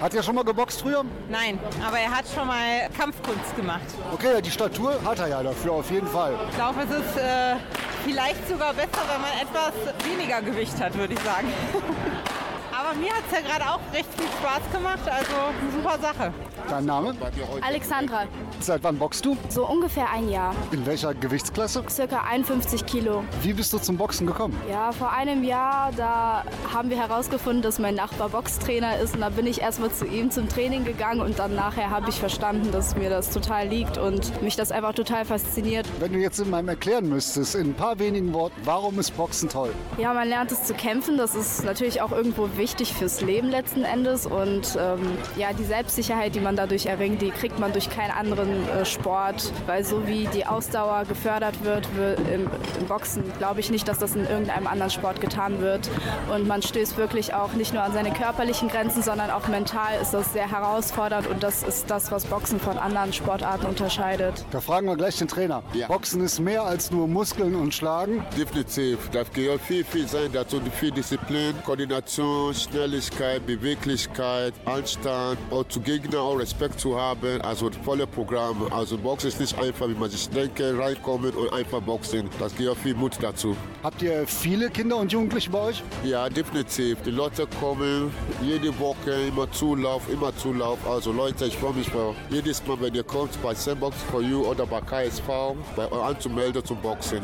Hat 0.00 0.14
er 0.14 0.22
schon 0.22 0.36
mal 0.36 0.44
geboxt 0.44 0.80
früher? 0.82 1.04
nein, 1.28 1.58
aber 1.84 1.98
er 1.98 2.10
hat 2.16 2.26
schon 2.32 2.46
mal 2.46 2.88
Kampfkunst 2.96 3.56
gemacht. 3.56 3.82
Okay, 4.12 4.40
die 4.40 4.52
Statur 4.52 5.02
hat 5.04 5.18
er 5.18 5.26
ja 5.28 5.42
dafür 5.42 5.72
auf 5.72 5.90
jeden 5.90 6.06
Fall. 6.06 6.34
Ich 6.48 6.54
glaube, 6.54 6.82
es 6.82 6.90
ist 6.90 7.16
äh, 7.16 7.56
vielleicht 8.04 8.46
sogar 8.48 8.72
besser, 8.72 9.02
wenn 9.10 9.20
man 9.20 9.32
etwas 9.42 10.08
weniger 10.08 10.40
Gewicht 10.40 10.80
hat, 10.80 10.96
würde 10.96 11.14
ich 11.14 11.20
sagen. 11.20 11.48
aber 12.78 12.94
mir 12.98 13.10
hat 13.12 13.22
es 13.30 13.32
ja 13.32 13.40
gerade 13.40 13.70
auch 13.70 13.80
recht 13.92 14.08
viel 14.16 14.26
Spaß 14.40 14.72
gemacht, 14.72 15.00
also 15.04 15.34
eine 15.34 15.72
super 15.72 15.98
Sache. 16.00 16.32
Dein 16.68 16.84
Name? 16.84 17.14
Alexandra, 17.62 18.24
Seit 18.60 18.82
wann 18.84 18.98
boxst 18.98 19.24
du? 19.24 19.36
so 19.48 19.66
ungefähr 19.66 20.10
ein 20.12 20.28
Jahr, 20.28 20.54
In 20.70 20.84
welcher 20.86 21.14
Gewichtsklasse? 21.14 21.82
circa 21.88 22.22
51 22.30 22.84
Kilo. 22.86 23.24
Wie 23.42 23.52
bist 23.52 23.72
du 23.72 23.78
zum 23.78 23.96
Boxen 23.96 24.26
gekommen? 24.26 24.56
Ja, 24.70 24.92
vor 24.92 25.12
einem 25.12 25.42
Jahr, 25.44 25.90
da 25.96 26.44
haben 26.72 26.90
wir 26.90 26.98
herausgefunden, 26.98 27.62
dass 27.62 27.78
mein 27.78 27.94
Nachbar 27.94 28.28
Boxtrainer 28.28 28.98
ist 28.98 29.14
und 29.14 29.22
da 29.22 29.30
bin 29.30 29.46
ich 29.46 29.60
erstmal 29.60 29.90
zu 29.90 30.04
ihm 30.06 30.30
zum 30.30 30.48
Training 30.48 30.84
gegangen 30.84 31.20
und 31.20 31.38
dann 31.38 31.54
nachher 31.54 31.90
habe 31.90 32.08
ich 32.10 32.20
verstanden, 32.20 32.70
dass 32.70 32.94
mir 32.96 33.10
das 33.10 33.30
total 33.30 33.66
liegt 33.68 33.98
und 33.98 34.40
mich 34.42 34.54
das 34.56 34.70
einfach 34.70 34.92
total 34.94 35.24
fasziniert. 35.24 35.88
Wenn 36.00 36.12
du 36.12 36.18
jetzt 36.18 36.38
in 36.38 36.50
meinem 36.50 36.68
erklären 36.68 37.08
müsstest, 37.08 37.54
in 37.54 37.70
ein 37.70 37.74
paar 37.74 37.98
wenigen 37.98 38.32
Worten, 38.34 38.60
warum 38.64 38.98
ist 38.98 39.16
Boxen 39.16 39.48
toll? 39.48 39.72
Ja, 39.96 40.12
man 40.12 40.28
lernt 40.28 40.52
es 40.52 40.64
zu 40.64 40.74
kämpfen, 40.74 41.16
das 41.16 41.34
ist 41.34 41.64
natürlich 41.64 42.00
auch 42.02 42.12
irgendwo 42.12 42.48
wichtig 42.56 42.67
fürs 42.76 43.20
Leben 43.22 43.48
letzten 43.48 43.82
Endes 43.82 44.26
und 44.26 44.76
ähm, 44.78 45.16
ja, 45.36 45.52
die 45.52 45.64
Selbstsicherheit, 45.64 46.34
die 46.34 46.40
man 46.40 46.54
dadurch 46.54 46.86
erringt, 46.86 47.22
die 47.22 47.30
kriegt 47.30 47.58
man 47.58 47.72
durch 47.72 47.88
keinen 47.90 48.10
anderen 48.10 48.68
äh, 48.68 48.84
Sport, 48.84 49.52
weil 49.66 49.84
so 49.84 50.06
wie 50.06 50.26
die 50.34 50.46
Ausdauer 50.46 51.04
gefördert 51.08 51.64
wird 51.64 51.88
wir- 51.96 52.16
im, 52.32 52.46
im 52.78 52.86
Boxen, 52.86 53.24
glaube 53.38 53.60
ich 53.60 53.70
nicht, 53.70 53.88
dass 53.88 53.98
das 53.98 54.14
in 54.14 54.26
irgendeinem 54.26 54.66
anderen 54.66 54.90
Sport 54.90 55.20
getan 55.20 55.60
wird 55.60 55.88
und 56.32 56.46
man 56.46 56.62
stößt 56.62 56.96
wirklich 56.98 57.34
auch 57.34 57.52
nicht 57.54 57.72
nur 57.72 57.82
an 57.82 57.92
seine 57.92 58.12
körperlichen 58.12 58.68
Grenzen, 58.68 59.02
sondern 59.02 59.30
auch 59.30 59.48
mental 59.48 60.00
ist 60.00 60.12
das 60.12 60.32
sehr 60.32 60.50
herausfordernd 60.50 61.26
und 61.26 61.42
das 61.42 61.62
ist 61.62 61.90
das, 61.90 62.12
was 62.12 62.26
Boxen 62.26 62.60
von 62.60 62.76
anderen 62.78 63.12
Sportarten 63.12 63.66
unterscheidet. 63.66 64.44
Da 64.50 64.60
fragen 64.60 64.86
wir 64.86 64.96
gleich 64.96 65.16
den 65.16 65.28
Trainer. 65.28 65.62
Boxen 65.88 66.20
ist 66.22 66.38
mehr 66.38 66.62
als 66.64 66.90
nur 66.90 67.08
Muskeln 67.08 67.54
und 67.54 67.74
Schlagen. 67.74 68.24
Definitiv. 68.36 69.08
Das 69.10 69.32
gehört 69.32 69.60
viel, 69.62 69.84
viel 69.84 70.06
sein 70.06 70.30
dazu. 70.32 70.60
Viel 70.78 70.90
Disziplin, 70.90 71.54
Koordination, 71.64 72.54
Schnelligkeit, 72.58 73.46
Beweglichkeit, 73.46 74.52
Anstand, 74.64 75.38
auch 75.50 75.64
zu 75.68 75.80
Gegner 75.80 76.20
auch 76.20 76.38
Respekt 76.38 76.80
zu 76.80 76.98
haben. 76.98 77.40
Also 77.42 77.70
volle 77.84 78.06
Programm. 78.06 78.66
Also 78.72 78.98
Boxen 78.98 79.28
ist 79.28 79.40
nicht 79.40 79.58
einfach, 79.58 79.88
wie 79.88 79.94
man 79.94 80.10
sich 80.10 80.28
denkt, 80.28 80.60
reinkommen 80.60 81.30
und 81.32 81.52
einfach 81.52 81.80
boxen. 81.80 82.28
Das 82.38 82.54
gehört 82.54 82.78
viel 82.78 82.94
Mut 82.94 83.16
dazu. 83.20 83.56
Habt 83.82 84.02
ihr 84.02 84.26
viele 84.26 84.70
Kinder 84.70 84.96
und 84.96 85.12
Jugendliche 85.12 85.50
bei 85.50 85.60
euch? 85.60 85.82
Ja, 86.04 86.28
definitiv. 86.28 87.00
Die 87.02 87.10
Leute 87.10 87.46
kommen 87.60 88.12
jede 88.42 88.76
Woche, 88.78 89.12
immer 89.28 89.50
Zulauf, 89.52 90.02
immer 90.10 90.36
Zulauf. 90.36 90.78
Also 90.86 91.12
Leute, 91.12 91.46
ich 91.46 91.56
freue 91.56 91.74
mich 91.74 91.88
für 91.88 92.14
jedes 92.30 92.66
Mal, 92.66 92.80
wenn 92.80 92.94
ihr 92.94 93.04
kommt 93.04 93.40
bei 93.42 93.54
Sandbox 93.54 93.96
for 94.10 94.20
You 94.20 94.44
oder 94.46 94.66
bei 94.66 94.80
KSV, 94.80 95.28
bei 95.76 95.90
euch 95.90 96.02
anzumelden 96.02 96.64
zum 96.64 96.78
Boxen. 96.78 97.20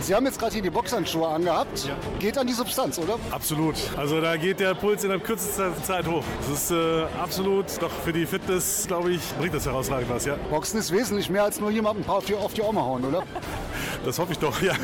Sie 0.00 0.14
haben 0.14 0.26
jetzt 0.26 0.38
gerade 0.38 0.52
hier 0.52 0.62
die 0.62 0.70
Boxhandschuhe 0.70 1.26
angehabt. 1.26 1.88
Geht 2.18 2.38
an 2.38 2.46
die 2.46 2.52
Substanz, 2.52 2.98
oder? 2.98 3.18
Absolut. 3.30 3.74
Also 3.96 4.20
da 4.20 4.36
geht 4.36 4.60
der 4.60 4.65
Puls 4.74 5.04
in 5.04 5.10
der 5.10 5.18
kürzesten 5.18 5.72
Zeit 5.82 6.06
hoch. 6.06 6.24
Das 6.40 6.62
ist 6.62 6.70
äh, 6.70 7.04
absolut, 7.22 7.66
doch 7.80 7.90
für 7.90 8.12
die 8.12 8.26
Fitness, 8.26 8.84
glaube 8.86 9.12
ich, 9.12 9.20
bringt 9.38 9.54
das 9.54 9.66
herausragend 9.66 10.10
was, 10.10 10.24
ja. 10.24 10.36
Boxen 10.50 10.78
ist 10.78 10.92
wesentlich 10.92 11.30
mehr 11.30 11.44
als 11.44 11.60
nur 11.60 11.70
jemanden 11.70 12.02
ein 12.02 12.06
paar 12.06 12.16
auf 12.16 12.24
die, 12.24 12.34
auf 12.34 12.54
die 12.54 12.62
Oma 12.62 12.82
hauen, 12.82 13.04
oder? 13.04 13.22
Das 14.04 14.18
hoffe 14.18 14.32
ich 14.32 14.38
doch, 14.38 14.60
ja. 14.62 14.74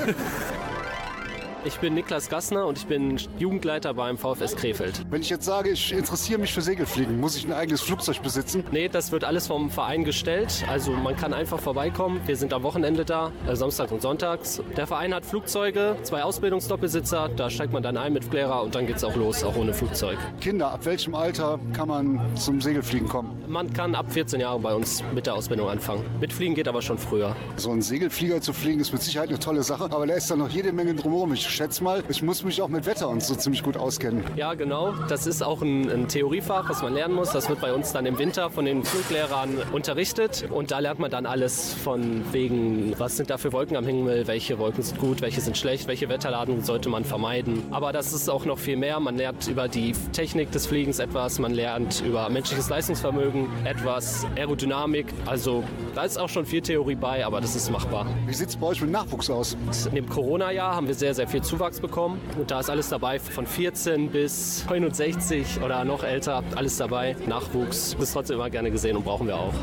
Ich 1.65 1.79
bin 1.79 1.95
Niklas 1.95 2.29
Gassner 2.29 2.67
und 2.67 2.77
ich 2.77 2.87
bin 2.87 3.19
Jugendleiter 3.39 3.95
beim 3.95 4.19
VfS 4.19 4.57
Krefeld. 4.57 5.05
Wenn 5.11 5.21
ich 5.21 5.31
jetzt 5.31 5.45
sage, 5.45 5.71
ich 5.71 5.93
interessiere 5.93 6.41
mich 6.41 6.53
für 6.53 6.61
Segelfliegen, 6.61 7.21
muss 7.21 7.37
ich 7.37 7.47
ein 7.47 7.53
eigenes 7.53 7.83
Flugzeug 7.83 8.21
besitzen? 8.21 8.65
Nee, 8.73 8.89
das 8.89 9.13
wird 9.13 9.23
alles 9.23 9.47
vom 9.47 9.71
Verein 9.71 10.03
gestellt. 10.03 10.65
Also 10.69 10.91
man 10.91 11.17
kann 11.17 11.33
einfach 11.33 11.61
vorbeikommen. 11.61 12.21
Wir 12.27 12.37
sind 12.37 12.53
am 12.53 12.65
Wochenende 12.65 13.05
da, 13.05 13.31
äh, 13.47 13.55
Samstag 13.55 13.93
und 13.93 14.03
Sonntags. 14.03 14.61
Der 14.77 14.89
Verein 14.89 15.15
hat 15.15 15.25
Flugzeuge, 15.25 15.97
zwei 16.03 16.25
Ausbildungsdoppelsitzer. 16.25 17.29
Da 17.37 17.49
steigt 17.49 17.73
man 17.73 17.85
dann 17.85 17.97
ein 17.97 18.13
mit 18.13 18.25
Flärer 18.25 18.61
und 18.65 18.75
dann 18.75 18.89
geht's 18.89 19.05
auch 19.05 19.15
los, 19.15 19.45
auch 19.45 19.55
ohne 19.55 19.73
Flugzeug. 19.73 20.19
Kinder, 20.41 20.73
ab 20.73 20.85
welchem 20.85 21.15
Alter 21.15 21.61
kann 21.73 21.87
man 21.87 22.21
zum 22.35 22.61
Segelfliegen 22.61 23.09
kommen? 23.09 23.41
Man 23.47 23.73
kann 23.73 23.95
ab 23.95 24.13
14 24.13 24.41
Jahren 24.41 24.63
bei 24.63 24.75
uns 24.75 25.05
mit 25.15 25.27
der 25.27 25.35
Ausbildung 25.35 25.69
anfangen. 25.69 26.05
Mitfliegen 26.21 26.57
geht 26.57 26.67
aber 26.67 26.83
schon 26.83 26.99
früher. 26.99 27.37
So 27.55 27.71
ein 27.71 27.83
Segelflieger 27.83 28.41
zu 28.41 28.53
fliegen 28.53 28.81
ist 28.81 28.93
mit 28.93 29.03
Sicherheit 29.03 29.29
eine 29.29 29.39
tolle 29.39 29.63
Sache, 29.63 29.85
aber 29.85 30.09
da 30.09 30.15
ist 30.15 30.29
dann 30.29 30.41
noch 30.41 30.51
jede 30.51 30.73
Menge 30.73 30.97
drumherum. 30.97 31.33
Ich 31.35 31.52
schätze 31.55 31.85
mal, 31.85 32.03
ich 32.09 32.23
muss 32.23 32.43
mich 32.45 32.63
auch 32.63 32.69
mit 32.69 32.87
Wetter 32.87 33.09
und 33.09 33.23
so 33.23 33.35
ziemlich 33.35 33.63
gut 33.63 33.77
auskennen. 33.77 34.25
Ja, 34.37 34.55
genau. 34.55 34.93
Das 35.09 35.27
ist 35.27 35.43
auch 35.43 35.63
ein, 35.63 35.91
ein 35.91 36.09
Theoriefach, 36.09 36.69
was 36.69 36.83
man 36.83 36.95
lernen 36.95 37.15
muss. 37.15 37.31
Das 37.31 37.49
wird 37.49 37.61
bei 37.61 37.73
uns 37.73 37.93
dann 37.93 38.07
im 38.07 38.19
Winter 38.19 38.51
von 38.51 38.65
den 38.65 38.85
Fluglehrern 38.85 39.59
unterrichtet. 39.73 40.49
Und 40.51 40.71
da 40.71 40.79
lernt 40.79 40.99
man 40.99 41.11
dann 41.11 41.27
alles 41.27 41.75
von 41.75 42.25
wegen, 42.33 42.95
was 42.99 43.17
sind 43.17 43.31
da 43.31 43.39
für 43.39 43.53
Wolken 43.53 43.77
am 43.77 43.87
Himmel, 43.87 44.27
welche 44.27 44.59
Wolken 44.59 44.83
sind 44.83 44.99
gut, 44.99 45.21
welche 45.21 45.41
sind 45.41 45.57
schlecht, 45.59 45.87
welche 45.89 46.09
Wetterladen 46.09 46.63
sollte 46.63 46.89
man 46.89 47.05
vermeiden. 47.05 47.63
Aber 47.71 47.93
das 47.93 48.13
ist 48.13 48.29
auch 48.29 48.45
noch 48.45 48.59
viel 48.59 48.77
mehr. 48.77 48.99
Man 49.01 49.17
lernt 49.17 49.49
über 49.49 49.69
die 49.69 49.93
Technik 50.13 50.51
des 50.53 50.67
Fliegens 50.67 50.99
etwas, 50.99 51.39
man 51.39 51.53
lernt 51.53 52.03
über 52.07 52.29
menschliches 52.29 52.69
Leistungsvermögen 52.69 53.49
etwas, 53.65 54.27
Aerodynamik. 54.37 55.07
Also 55.27 55.65
da 55.95 56.05
ist 56.05 56.19
auch 56.19 56.29
schon 56.29 56.47
viel 56.47 56.63
Theorie 56.63 56.95
bei, 56.95 57.25
aber 57.25 57.41
das 57.41 57.55
ist 57.55 57.71
machbar. 57.71 58.07
Wie 58.27 58.35
sieht 58.35 58.49
es 58.49 58.57
bei 58.57 58.69
euch 58.69 58.81
mit 58.81 58.91
Nachwuchs 58.91 59.29
aus? 59.31 59.57
In 59.89 59.95
dem 59.95 60.09
Corona-Jahr 60.09 60.75
haben 60.75 60.87
wir 60.89 60.95
sehr, 60.95 61.15
sehr 61.15 61.29
viel 61.29 61.42
Zuwachs 61.43 61.81
bekommen. 61.81 62.21
Und 62.39 62.51
da 62.51 62.61
ist 62.61 62.71
alles 62.71 62.89
dabei, 62.89 63.19
von 63.19 63.47
14 63.47 64.11
bis 64.11 64.65
69 64.69 65.61
oder 65.63 65.85
noch 65.85 66.05
älter, 66.05 66.43
alles 66.55 66.77
dabei. 66.77 67.17
Nachwuchs 67.27 67.97
ist 67.99 68.13
trotzdem 68.13 68.37
immer 68.37 68.51
gerne 68.51 68.71
gesehen 68.71 68.97
und 68.97 69.05
brauchen 69.05 69.27
wir 69.27 69.37
auch. 69.37 69.55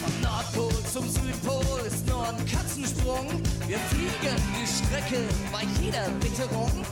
Vom 0.00 0.14
Nordpol 0.22 0.72
zum 0.92 1.08
Südpol 1.08 1.80
ist 1.86 2.06
nur 2.06 2.28
ein 2.28 2.36
Katzensprung. 2.46 3.26
Wir 3.66 3.78
fliegen 3.78 4.36
die 4.56 4.66
Strecke 4.66 5.22
bei 5.52 5.62
jeder 5.80 6.06
Witterung. 6.20 6.84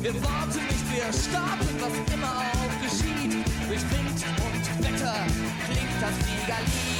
Wir 0.00 0.14
warten 0.22 0.64
nicht, 0.66 0.92
wir 0.92 1.12
starten, 1.12 1.80
was 1.80 1.92
immer 2.14 2.28
auch 2.28 2.82
geschieht. 2.82 3.34
Durch 3.68 3.84
Wind 3.90 4.24
und 4.44 4.64
Wetter 4.84 5.16
klingt 5.66 5.98
das 6.00 6.16
Fliegerlied. 6.26 6.93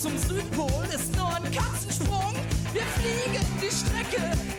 Zum 0.00 0.16
Südpol 0.16 0.86
ist 0.94 1.14
nur 1.14 1.28
ein 1.28 1.42
Katzensprung. 1.52 2.34
Wir 2.72 2.82
fliegen 2.82 3.44
die 3.60 3.70
Strecke 3.70 4.49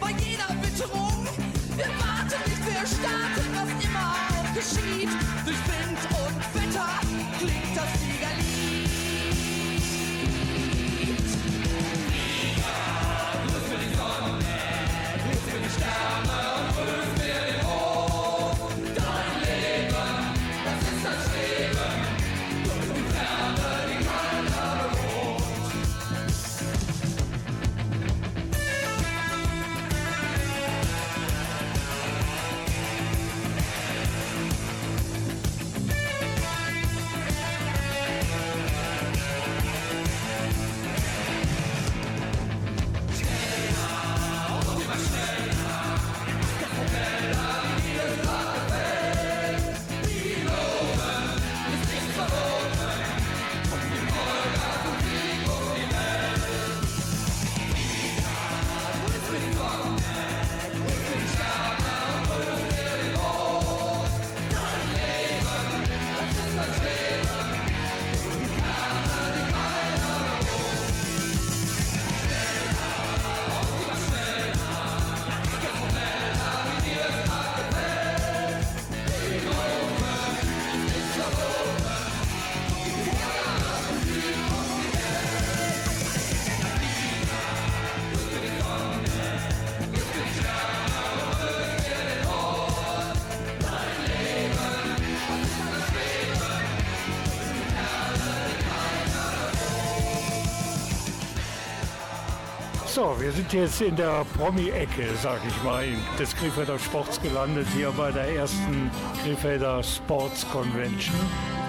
So, 103.01 103.19
wir 103.19 103.31
sind 103.31 103.51
jetzt 103.51 103.81
in 103.81 103.95
der 103.95 104.23
Promi-Ecke, 104.37 105.07
sag 105.23 105.39
ich 105.47 105.63
mal, 105.63 105.87
des 106.19 106.35
Krefelder 106.35 106.77
Sports 106.77 107.19
gelandet, 107.19 107.65
hier 107.75 107.89
bei 107.97 108.11
der 108.11 108.29
ersten 108.35 108.91
Krefelder 109.23 109.81
Sports 109.81 110.45
Convention. 110.51 111.15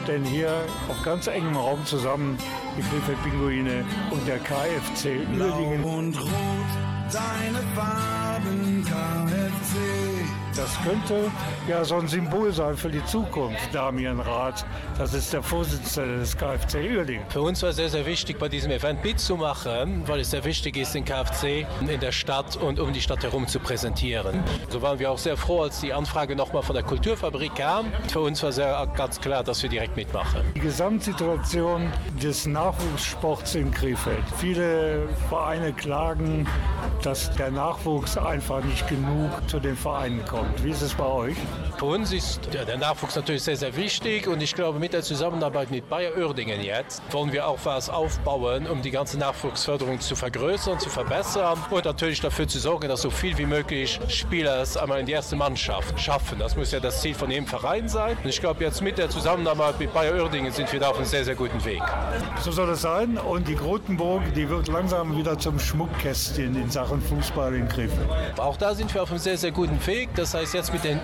Denn 0.06 0.22
hier 0.24 0.50
auf 0.90 1.02
ganz 1.02 1.28
engem 1.28 1.56
Raum 1.56 1.82
zusammen 1.86 2.36
die 2.76 2.82
Krefeld 2.82 3.16
Pinguine 3.22 3.82
und 4.10 4.28
der 4.28 4.40
KFC 4.40 5.26
Uerdingen. 5.34 5.82
und 5.82 6.20
rot, 6.20 6.30
deine 7.10 7.62
Farben 7.74 8.84
KFC. 8.84 9.31
Das 10.54 10.78
könnte 10.82 11.30
ja 11.66 11.82
so 11.82 11.96
ein 11.96 12.06
Symbol 12.06 12.52
sein 12.52 12.76
für 12.76 12.90
die 12.90 13.04
Zukunft, 13.06 13.74
Damian 13.74 14.20
Rath. 14.20 14.66
Das 14.98 15.14
ist 15.14 15.32
der 15.32 15.42
Vorsitzende 15.42 16.18
des 16.18 16.36
KfC 16.36 16.94
Uerdingen. 16.94 17.24
Für 17.30 17.40
uns 17.40 17.62
war 17.62 17.72
sehr, 17.72 17.88
sehr 17.88 18.04
wichtig, 18.04 18.38
bei 18.38 18.48
diesem 18.48 18.70
Event 18.70 19.02
mitzumachen, 19.02 20.06
weil 20.06 20.20
es 20.20 20.30
sehr 20.30 20.44
wichtig 20.44 20.76
ist, 20.76 20.94
den 20.94 21.06
KfC 21.06 21.66
in 21.80 22.00
der 22.00 22.12
Stadt 22.12 22.56
und 22.56 22.78
um 22.80 22.92
die 22.92 23.00
Stadt 23.00 23.22
herum 23.22 23.46
zu 23.46 23.60
präsentieren. 23.60 24.42
So 24.68 24.82
waren 24.82 24.98
wir 24.98 25.10
auch 25.10 25.18
sehr 25.18 25.38
froh, 25.38 25.62
als 25.62 25.80
die 25.80 25.92
Anfrage 25.92 26.36
nochmal 26.36 26.62
von 26.62 26.74
der 26.74 26.84
Kulturfabrik 26.84 27.54
kam. 27.54 27.86
Für 28.08 28.20
uns 28.20 28.42
war 28.42 28.52
sehr 28.52 28.86
ganz 28.94 29.20
klar, 29.20 29.42
dass 29.42 29.62
wir 29.62 29.70
direkt 29.70 29.96
mitmachen. 29.96 30.42
Die 30.54 30.60
Gesamtsituation 30.60 31.90
des 32.22 32.44
Nachwuchssports 32.46 33.54
in 33.54 33.70
Krefeld. 33.70 34.24
Viele 34.36 35.08
Vereine 35.30 35.72
klagen, 35.72 36.46
dass 37.02 37.34
der 37.36 37.50
Nachwuchs 37.50 38.18
einfach 38.18 38.62
nicht 38.62 38.86
genug 38.88 39.30
zu 39.46 39.58
den 39.58 39.76
Vereinen 39.76 40.22
kommt. 40.26 40.41
Wie 40.62 40.70
ist 40.70 40.82
es 40.82 40.94
bei 40.94 41.04
euch? 41.04 41.36
Für 41.78 41.86
uns 41.86 42.12
ist 42.12 42.40
der 42.52 42.76
Nachwuchs 42.76 43.16
natürlich 43.16 43.42
sehr, 43.42 43.56
sehr 43.56 43.74
wichtig 43.76 44.28
und 44.28 44.40
ich 44.40 44.54
glaube, 44.54 44.78
mit 44.78 44.92
der 44.92 45.02
Zusammenarbeit 45.02 45.70
mit 45.70 45.88
Bayer 45.88 46.16
Uerdingen 46.16 46.62
jetzt 46.62 47.02
wollen 47.10 47.32
wir 47.32 47.46
auch 47.46 47.58
was 47.64 47.90
aufbauen, 47.90 48.66
um 48.66 48.82
die 48.82 48.90
ganze 48.90 49.18
Nachwuchsförderung 49.18 50.00
zu 50.00 50.14
vergrößern, 50.14 50.78
zu 50.78 50.90
verbessern 50.90 51.58
und 51.70 51.84
natürlich 51.84 52.20
dafür 52.20 52.46
zu 52.46 52.60
sorgen, 52.60 52.88
dass 52.88 53.02
so 53.02 53.10
viel 53.10 53.36
wie 53.38 53.46
möglich 53.46 53.98
Spieler 54.08 54.60
es 54.60 54.76
einmal 54.76 55.00
in 55.00 55.06
die 55.06 55.12
erste 55.12 55.34
Mannschaft 55.34 55.98
schaffen. 55.98 56.38
Das 56.38 56.56
muss 56.56 56.70
ja 56.70 56.80
das 56.80 57.00
Ziel 57.00 57.14
von 57.14 57.30
jedem 57.30 57.46
Verein 57.46 57.88
sein. 57.88 58.16
Und 58.22 58.28
ich 58.28 58.40
glaube, 58.40 58.62
jetzt 58.62 58.80
mit 58.80 58.98
der 58.98 59.10
Zusammenarbeit 59.10 59.80
mit 59.80 59.92
Bayer 59.92 60.14
Uerdingen 60.14 60.52
sind 60.52 60.72
wir 60.72 60.78
da 60.78 60.90
auf 60.90 60.96
einem 60.96 61.06
sehr, 61.06 61.24
sehr 61.24 61.34
guten 61.34 61.64
Weg. 61.64 61.82
So 62.40 62.52
soll 62.52 62.70
es 62.70 62.82
sein 62.82 63.18
und 63.18 63.48
die 63.48 63.56
Grotenburg, 63.56 64.22
die 64.34 64.48
wird 64.48 64.68
langsam 64.68 65.16
wieder 65.16 65.38
zum 65.38 65.58
Schmuckkästchen 65.58 66.54
in 66.54 66.70
Sachen 66.70 67.00
Fußball 67.00 67.54
in 67.54 67.68
Krefeld. 67.68 68.38
Auch 68.38 68.56
da 68.56 68.74
sind 68.74 68.92
wir 68.94 69.02
auf 69.02 69.10
einem 69.10 69.18
sehr, 69.18 69.36
sehr 69.36 69.50
guten 69.50 69.84
Weg. 69.86 70.10
Das 70.14 70.34
heißt, 70.34 70.54
jetzt 70.54 70.72
mit 70.72 70.84
den 70.84 71.00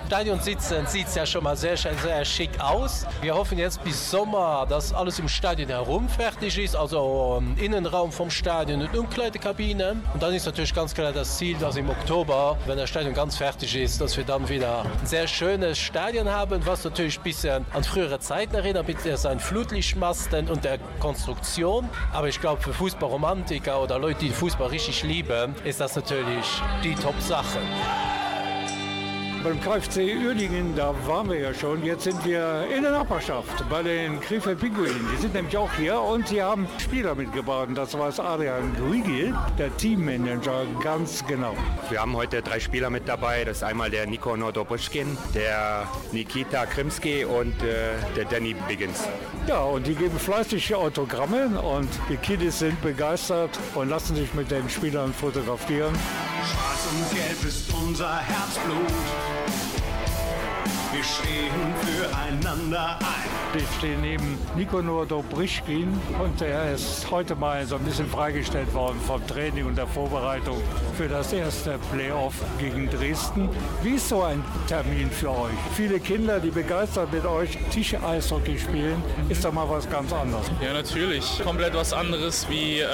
Stadionsitzen 0.69 0.99
sieht 0.99 1.07
es 1.07 1.15
ja 1.15 1.25
schon 1.25 1.43
mal 1.43 1.57
sehr, 1.57 1.75
sehr 1.75 2.23
schick 2.23 2.51
aus. 2.59 3.05
Wir 3.21 3.33
hoffen 3.33 3.57
jetzt 3.57 3.83
bis 3.83 4.11
Sommer, 4.11 4.67
dass 4.69 4.93
alles 4.93 5.17
im 5.17 5.27
Stadion 5.27 5.69
herum 5.69 6.07
fertig 6.07 6.59
ist, 6.59 6.75
also 6.75 7.41
im 7.41 7.57
Innenraum 7.57 8.11
vom 8.11 8.29
Stadion 8.29 8.81
und 8.81 8.95
Umkleidekabine. 8.95 9.95
Und 10.13 10.21
dann 10.21 10.31
ist 10.33 10.45
natürlich 10.45 10.73
ganz 10.73 10.93
klar 10.93 11.11
das 11.11 11.37
Ziel, 11.37 11.57
dass 11.57 11.75
im 11.75 11.89
Oktober, 11.89 12.55
wenn 12.67 12.77
das 12.77 12.89
Stadion 12.89 13.15
ganz 13.15 13.37
fertig 13.37 13.75
ist, 13.75 13.99
dass 13.99 14.15
wir 14.15 14.23
dann 14.23 14.47
wieder 14.47 14.83
ein 14.83 15.07
sehr 15.07 15.27
schönes 15.27 15.79
Stadion 15.79 16.29
haben, 16.29 16.63
was 16.65 16.83
natürlich 16.83 17.17
ein 17.17 17.23
bisschen 17.23 17.65
an 17.73 17.83
frühere 17.83 18.19
Zeiten 18.19 18.53
erinnert, 18.53 18.87
mit 18.87 18.99
seinen 19.01 19.39
Flutlichtmasten 19.39 20.49
und 20.49 20.63
der 20.63 20.77
Konstruktion. 20.99 21.89
Aber 22.13 22.27
ich 22.27 22.39
glaube, 22.39 22.61
für 22.61 22.73
Fußballromantiker 22.73 23.81
oder 23.81 23.97
Leute, 23.97 24.19
die 24.19 24.29
Fußball 24.29 24.67
richtig 24.67 25.01
lieben, 25.01 25.55
ist 25.63 25.79
das 25.79 25.95
natürlich 25.95 26.61
die 26.83 26.93
Top-Sache. 26.93 27.57
Beim 29.41 29.61
KfC 29.61 30.17
Uerdingen, 30.17 30.75
da 30.75 30.93
waren 31.07 31.29
wir 31.29 31.39
ja 31.39 31.53
schon. 31.53 31.85
Jetzt 31.85 32.03
sind 32.03 32.25
wir 32.25 32.67
in 32.75 32.83
der 32.83 32.91
Nachbarschaft 32.91 33.67
bei 33.69 33.81
den 33.81 34.19
Krefeld 34.19 34.59
Pinguinen. 34.59 35.07
Die 35.13 35.21
sind 35.21 35.33
nämlich 35.33 35.55
auch 35.55 35.71
hier 35.75 35.99
und 35.99 36.27
sie 36.27 36.41
haben 36.41 36.67
Spieler 36.77 37.15
mitgebracht. 37.15 37.69
Das 37.73 37.97
war 37.97 38.07
Adrian 38.19 38.75
Grügel, 38.75 39.33
der 39.57 39.75
Teammanager, 39.77 40.65
ganz 40.83 41.25
genau. 41.25 41.55
Wir 41.89 42.01
haben 42.01 42.17
heute 42.17 42.41
drei 42.41 42.59
Spieler 42.59 42.89
mit 42.89 43.07
dabei. 43.07 43.45
Das 43.45 43.57
ist 43.57 43.63
einmal 43.63 43.89
der 43.89 44.07
Nico 44.07 44.35
Nordobuschkin, 44.35 45.17
der 45.33 45.87
Nikita 46.11 46.65
Krimski 46.65 47.23
und 47.23 47.63
äh, 47.63 47.93
der 48.17 48.25
Danny 48.25 48.55
Biggins. 48.67 49.07
Ja, 49.47 49.61
und 49.61 49.87
die 49.87 49.95
geben 49.95 50.19
fleißig 50.19 50.75
Autogramme 50.75 51.61
und 51.61 51.89
die 52.09 52.17
Kiddies 52.17 52.59
sind 52.59 52.81
begeistert 52.81 53.51
und 53.73 53.87
lassen 53.89 54.17
sich 54.17 54.33
mit 54.33 54.51
den 54.51 54.69
Spielern 54.69 55.13
fotografieren. 55.13 55.93
Schwarz 56.43 56.87
und 56.91 57.15
Gelb 57.15 57.43
ist 57.45 57.73
unser 57.73 58.17
Herzblut. 58.17 59.28
Wir 59.29 59.68
stehen 61.15 61.73
füreinander 61.81 62.99
ein. 62.99 63.29
Ich 63.57 63.65
stehe 63.79 63.97
neben 63.97 64.37
Nikonor 64.55 65.07
Dobrischkin 65.07 65.99
und 66.21 66.39
er 66.39 66.71
ist 66.71 67.09
heute 67.09 67.35
mal 67.35 67.65
so 67.65 67.77
ein 67.77 67.83
bisschen 67.83 68.07
freigestellt 68.07 68.71
worden 68.75 68.99
vom 69.07 69.25
Training 69.25 69.65
und 69.65 69.75
der 69.75 69.87
Vorbereitung 69.87 70.61
für 70.95 71.07
das 71.07 71.33
erste 71.33 71.79
Playoff 71.91 72.35
gegen 72.59 72.87
Dresden. 72.91 73.49
Wie 73.81 73.95
ist 73.95 74.07
so 74.09 74.21
ein 74.21 74.43
Termin 74.67 75.09
für 75.09 75.31
euch? 75.31 75.55
Viele 75.75 75.99
Kinder, 75.99 76.39
die 76.39 76.51
begeistert 76.51 77.11
mit 77.11 77.25
euch 77.25 77.57
Tisch-Eishockey 77.71 78.59
spielen, 78.59 79.01
ist 79.29 79.43
doch 79.43 79.51
mal 79.51 79.67
was 79.67 79.89
ganz 79.89 80.13
anderes. 80.13 80.45
Ja, 80.63 80.73
natürlich. 80.73 81.41
Komplett 81.43 81.73
was 81.73 81.91
anderes 81.91 82.47
wie 82.49 82.81
äh, 82.81 82.85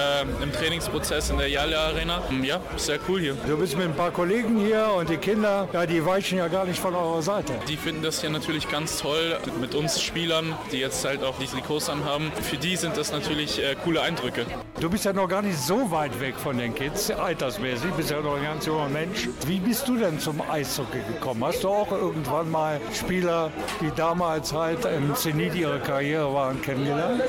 im 0.42 0.54
Trainingsprozess 0.54 1.32
in 1.32 1.38
der 1.38 1.50
Jale 1.50 1.78
Arena. 1.78 2.22
Ja, 2.42 2.62
sehr 2.78 3.00
cool 3.10 3.20
hier. 3.20 3.36
Du 3.46 3.58
bist 3.58 3.76
mit 3.76 3.88
ein 3.88 3.96
paar 3.96 4.12
Kollegen 4.12 4.58
hier 4.58 4.88
und 4.98 5.10
die 5.10 5.18
Kinder, 5.18 5.68
ja, 5.74 5.86
die 5.86 6.06
weichen 6.06 6.38
ja 6.38 6.48
gar 6.48 6.64
nicht 6.66 6.80
von 6.80 6.96
eurer 6.96 7.22
Seite. 7.22 7.54
Die 7.68 7.76
finden 7.76 8.04
das 8.06 8.22
hier 8.22 8.30
natürlich 8.30 8.70
ganz 8.70 9.00
toll 9.00 9.38
mit 9.60 9.74
uns 9.74 10.02
Spielern, 10.02 10.56
die 10.72 10.78
jetzt 10.78 11.04
halt 11.04 11.24
auch 11.24 11.38
die 11.40 11.48
Trikots 11.48 11.90
anhaben. 11.90 12.32
Für 12.42 12.58
die 12.58 12.76
sind 12.76 12.96
das 12.98 13.12
natürlich 13.12 13.62
äh, 13.62 13.76
coole 13.84 14.02
Eindrücke. 14.02 14.46
Du 14.80 14.90
bist 14.90 15.06
ja 15.06 15.14
noch 15.14 15.28
gar 15.28 15.42
nicht 15.42 15.58
so 15.58 15.90
weit 15.90 16.20
weg 16.20 16.36
von 16.36 16.58
den 16.58 16.76
Kids, 16.76 17.10
altersmäßig, 17.10 17.92
bist 17.92 18.12
ja 18.12 18.22
noch 18.22 18.36
ein 18.36 18.44
ganz 18.44 18.66
junger 18.66 18.90
Mensch. 18.90 19.28
Wie 19.48 19.60
bist 19.60 19.88
du 19.88 19.98
denn 19.98 20.20
zum 20.20 20.42
Eishockey 20.42 21.00
gekommen? 21.14 21.44
Hast 21.44 21.64
du 21.64 21.70
auch 21.70 21.92
irgendwann 21.92 22.52
mal 22.52 22.80
Spieler, 22.94 23.52
die 23.82 23.90
damals 23.96 24.54
halt 24.54 24.86
im 24.86 25.16
Zenit 25.16 25.56
ihrer 25.56 25.80
Karriere 25.80 26.32
waren, 26.34 26.62
kennengelernt? 26.62 27.24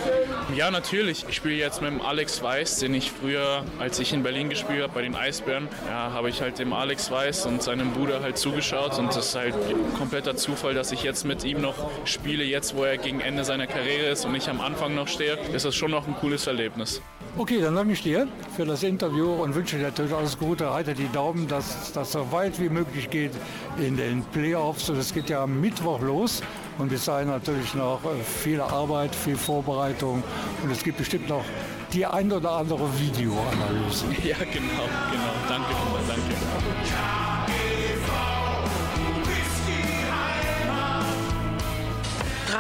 Ja, 0.54 0.70
natürlich. 0.70 1.24
Ich 1.28 1.36
spiele 1.36 1.54
jetzt 1.54 1.80
mit 1.80 1.90
dem 1.90 2.02
Alex 2.02 2.42
Weiß, 2.42 2.80
den 2.80 2.94
ich 2.94 3.10
früher, 3.10 3.64
als 3.78 3.98
ich 3.98 4.12
in 4.12 4.22
Berlin 4.22 4.50
gespielt 4.50 4.82
habe, 4.82 4.92
bei 4.92 5.02
den 5.02 5.16
Eisbären, 5.16 5.68
ja, 5.88 6.12
habe 6.12 6.28
ich 6.28 6.42
halt 6.42 6.58
dem 6.58 6.72
Alex 6.72 7.10
Weiß 7.10 7.46
und 7.46 7.62
seinem 7.62 7.92
Bruder 7.92 8.20
halt 8.20 8.36
zugeschaut 8.36 8.98
und 8.98 9.08
das 9.08 9.28
ist 9.28 9.34
halt 9.34 9.54
kompletter 9.96 10.36
Zufall, 10.36 10.55
dass 10.62 10.92
ich 10.92 11.02
jetzt 11.02 11.24
mit 11.24 11.44
ihm 11.44 11.60
noch 11.60 11.74
spiele, 12.04 12.44
jetzt 12.44 12.76
wo 12.76 12.84
er 12.84 12.96
gegen 12.98 13.20
Ende 13.20 13.44
seiner 13.44 13.66
Karriere 13.66 14.06
ist 14.10 14.24
und 14.24 14.34
ich 14.34 14.48
am 14.48 14.60
Anfang 14.60 14.94
noch 14.94 15.08
stehe, 15.08 15.38
ist 15.52 15.64
das 15.64 15.74
schon 15.74 15.90
noch 15.90 16.06
ein 16.06 16.14
cooles 16.16 16.46
Erlebnis. 16.46 17.00
Okay, 17.38 17.60
dann 17.60 17.74
danke 17.74 17.92
ich 17.92 18.02
dir 18.02 18.26
für 18.56 18.64
das 18.64 18.82
Interview 18.82 19.30
und 19.30 19.54
wünsche 19.54 19.76
dir 19.76 19.84
natürlich 19.84 20.14
alles 20.14 20.38
Gute. 20.38 20.72
Halte 20.72 20.94
die 20.94 21.10
Daumen, 21.12 21.46
dass 21.48 21.92
das 21.92 22.12
so 22.12 22.32
weit 22.32 22.58
wie 22.58 22.70
möglich 22.70 23.10
geht 23.10 23.32
in 23.78 23.96
den 23.96 24.24
Playoffs. 24.24 24.88
Und 24.88 24.96
es 24.96 25.12
geht 25.12 25.28
ja 25.28 25.42
am 25.42 25.60
Mittwoch 25.60 26.00
los. 26.00 26.42
Und 26.78 26.88
bis 26.88 27.04
dahin 27.04 27.28
natürlich 27.28 27.74
noch 27.74 28.00
äh, 28.04 28.22
viel 28.22 28.60
Arbeit, 28.60 29.14
viel 29.14 29.36
Vorbereitung. 29.36 30.22
Und 30.62 30.70
es 30.70 30.82
gibt 30.82 30.96
bestimmt 30.98 31.28
noch 31.28 31.44
die 31.92 32.06
ein 32.06 32.32
oder 32.32 32.52
andere 32.52 32.88
Videoanalyse. 32.98 34.06
Ja, 34.24 34.36
genau, 34.38 34.88
genau. 35.10 35.32
Danke, 35.48 35.74
danke. 36.08 37.25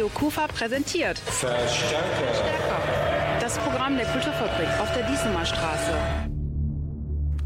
Radio 0.00 0.14
Kufa 0.14 0.46
präsentiert 0.46 1.18
Verstärker. 1.18 2.00
das 3.38 3.58
Programm 3.58 3.98
der 3.98 4.06
Kulturfabrik 4.06 4.68
auf 4.80 4.90
der 4.94 5.06
Diesemer 5.06 5.44
Straße. 5.44 5.92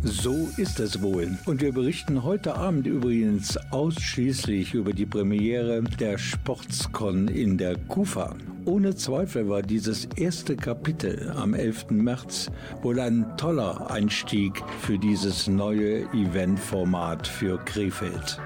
So 0.04 0.48
ist 0.56 0.78
es 0.78 1.02
wohl. 1.02 1.36
Und 1.46 1.60
wir 1.60 1.72
berichten 1.72 2.22
heute 2.22 2.54
Abend 2.54 2.86
übrigens 2.86 3.56
ausschließlich 3.72 4.72
über 4.72 4.92
die 4.92 5.04
Premiere 5.04 5.82
der 5.98 6.16
Sportscon 6.16 7.26
in 7.26 7.58
der 7.58 7.76
Kufa. 7.88 8.36
Ohne 8.66 8.94
Zweifel 8.94 9.48
war 9.48 9.62
dieses 9.62 10.04
erste 10.14 10.54
Kapitel 10.54 11.32
am 11.36 11.54
11. 11.54 11.90
März 11.90 12.52
wohl 12.82 13.00
ein 13.00 13.26
toller 13.36 13.90
Einstieg 13.90 14.62
für 14.80 14.96
dieses 14.96 15.48
neue 15.48 16.02
Eventformat 16.12 17.26
für 17.26 17.58
Krefeld. 17.64 18.38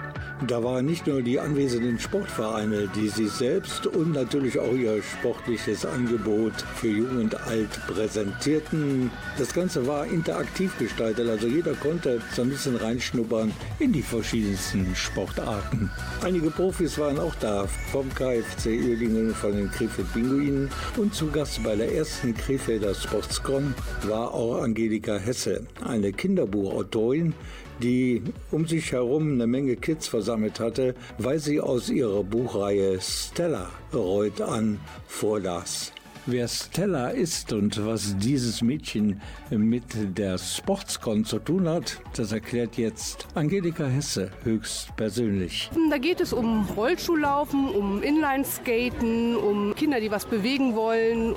Da 0.46 0.62
waren 0.62 0.87
nicht 0.87 1.07
nur 1.09 1.20
die 1.20 1.40
anwesenden 1.40 1.98
Sportvereine, 1.98 2.88
die 2.94 3.09
sich 3.09 3.31
selbst 3.33 3.88
und 3.88 4.12
natürlich 4.12 4.57
auch 4.59 4.72
ihr 4.72 5.03
sportliches 5.03 5.85
Angebot 5.85 6.53
für 6.77 6.88
Jung 6.88 7.16
und 7.18 7.35
Alt 7.48 7.70
präsentierten. 7.88 9.11
Das 9.37 9.53
Ganze 9.53 9.85
war 9.88 10.07
interaktiv 10.07 10.79
gestaltet, 10.79 11.29
also 11.29 11.48
jeder 11.48 11.74
konnte 11.74 12.20
so 12.37 12.42
ein 12.42 12.51
bisschen 12.51 12.77
reinschnuppern 12.77 13.53
in 13.81 13.92
die 13.92 14.03
verschiedensten 14.03 14.94
Sportarten. 14.94 15.90
Einige 16.22 16.51
Profis 16.51 16.98
waren 16.98 17.18
auch 17.18 17.35
da, 17.40 17.66
vom 17.90 18.09
KFC 18.14 18.66
Uerdingen, 18.66 19.35
von 19.35 19.57
den 19.57 19.70
Krefeld 19.72 20.12
Pinguinen 20.12 20.70
und 20.96 21.14
zu 21.14 21.27
Gast 21.33 21.64
bei 21.64 21.74
der 21.74 21.92
ersten 21.92 22.33
Krefelder 22.35 22.94
Sportscon 22.94 23.74
war 24.03 24.33
auch 24.33 24.62
Angelika 24.62 25.16
Hesse, 25.16 25.66
eine 25.85 26.12
Kinderbuchautorin, 26.12 27.35
die 27.83 28.23
um 28.51 28.67
sich 28.67 28.93
herum 28.93 29.33
eine 29.33 29.47
Menge 29.47 29.77
Kids 29.77 30.09
versammelt 30.09 30.61
hatte, 30.61 30.95
weil 31.19 31.38
sie 31.38 31.61
aus 31.61 31.91
ihrer 31.91 32.25
Buchreihe 32.25 33.01
Stella 33.01 33.71
Reut 33.93 34.41
an 34.41 34.81
vorlas. 35.07 35.93
Wer 36.31 36.47
Stella 36.47 37.09
ist 37.09 37.55
und 37.55 37.87
was 37.87 38.14
dieses 38.19 38.61
Mädchen 38.61 39.23
mit 39.49 39.85
der 40.19 40.37
Sportscon 40.37 41.25
zu 41.25 41.38
tun 41.38 41.67
hat, 41.67 42.03
das 42.17 42.33
erklärt 42.33 42.77
jetzt 42.77 43.27
Angelika 43.35 43.87
Hesse 43.87 44.31
höchst 44.45 44.95
persönlich. 44.97 45.71
Da 45.88 45.97
geht 45.97 46.21
es 46.21 46.35
um 46.35 46.69
Rollschuhlaufen, 46.77 47.71
um 47.71 48.03
Inlineskaten, 48.03 49.37
um 49.37 49.75
Kinder, 49.75 50.01
die 50.01 50.11
was 50.11 50.27
bewegen 50.27 50.75
wollen. 50.75 51.35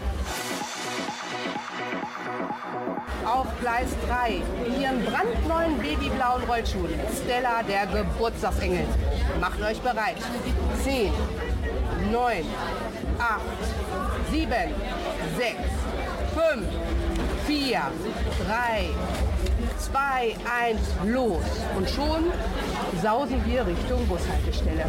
Auf 3.26 3.48
Gleis 3.60 3.90
3 4.08 4.42
in 4.66 4.82
ihren 4.82 5.06
brandneuen 5.06 5.78
babyblauen 5.78 6.44
Rollschuhen. 6.44 6.94
Stella, 7.24 7.62
der 7.64 7.86
Geburtstagsengel. 7.88 8.86
Macht 9.40 9.62
euch 9.62 9.80
bereit. 9.80 10.18
10, 10.84 11.12
9, 12.12 12.46
8, 13.20 13.42
7, 14.32 14.50
6, 15.38 15.56
5, 16.34 16.68
4, 17.48 17.82
3, 18.48 18.90
2, 19.78 20.36
1, 20.70 20.80
los. 21.06 21.44
Und 21.78 21.90
schon 21.90 22.32
sausen 23.02 23.42
wir 23.46 23.66
Richtung 23.68 24.08
Bushaltestelle. 24.08 24.86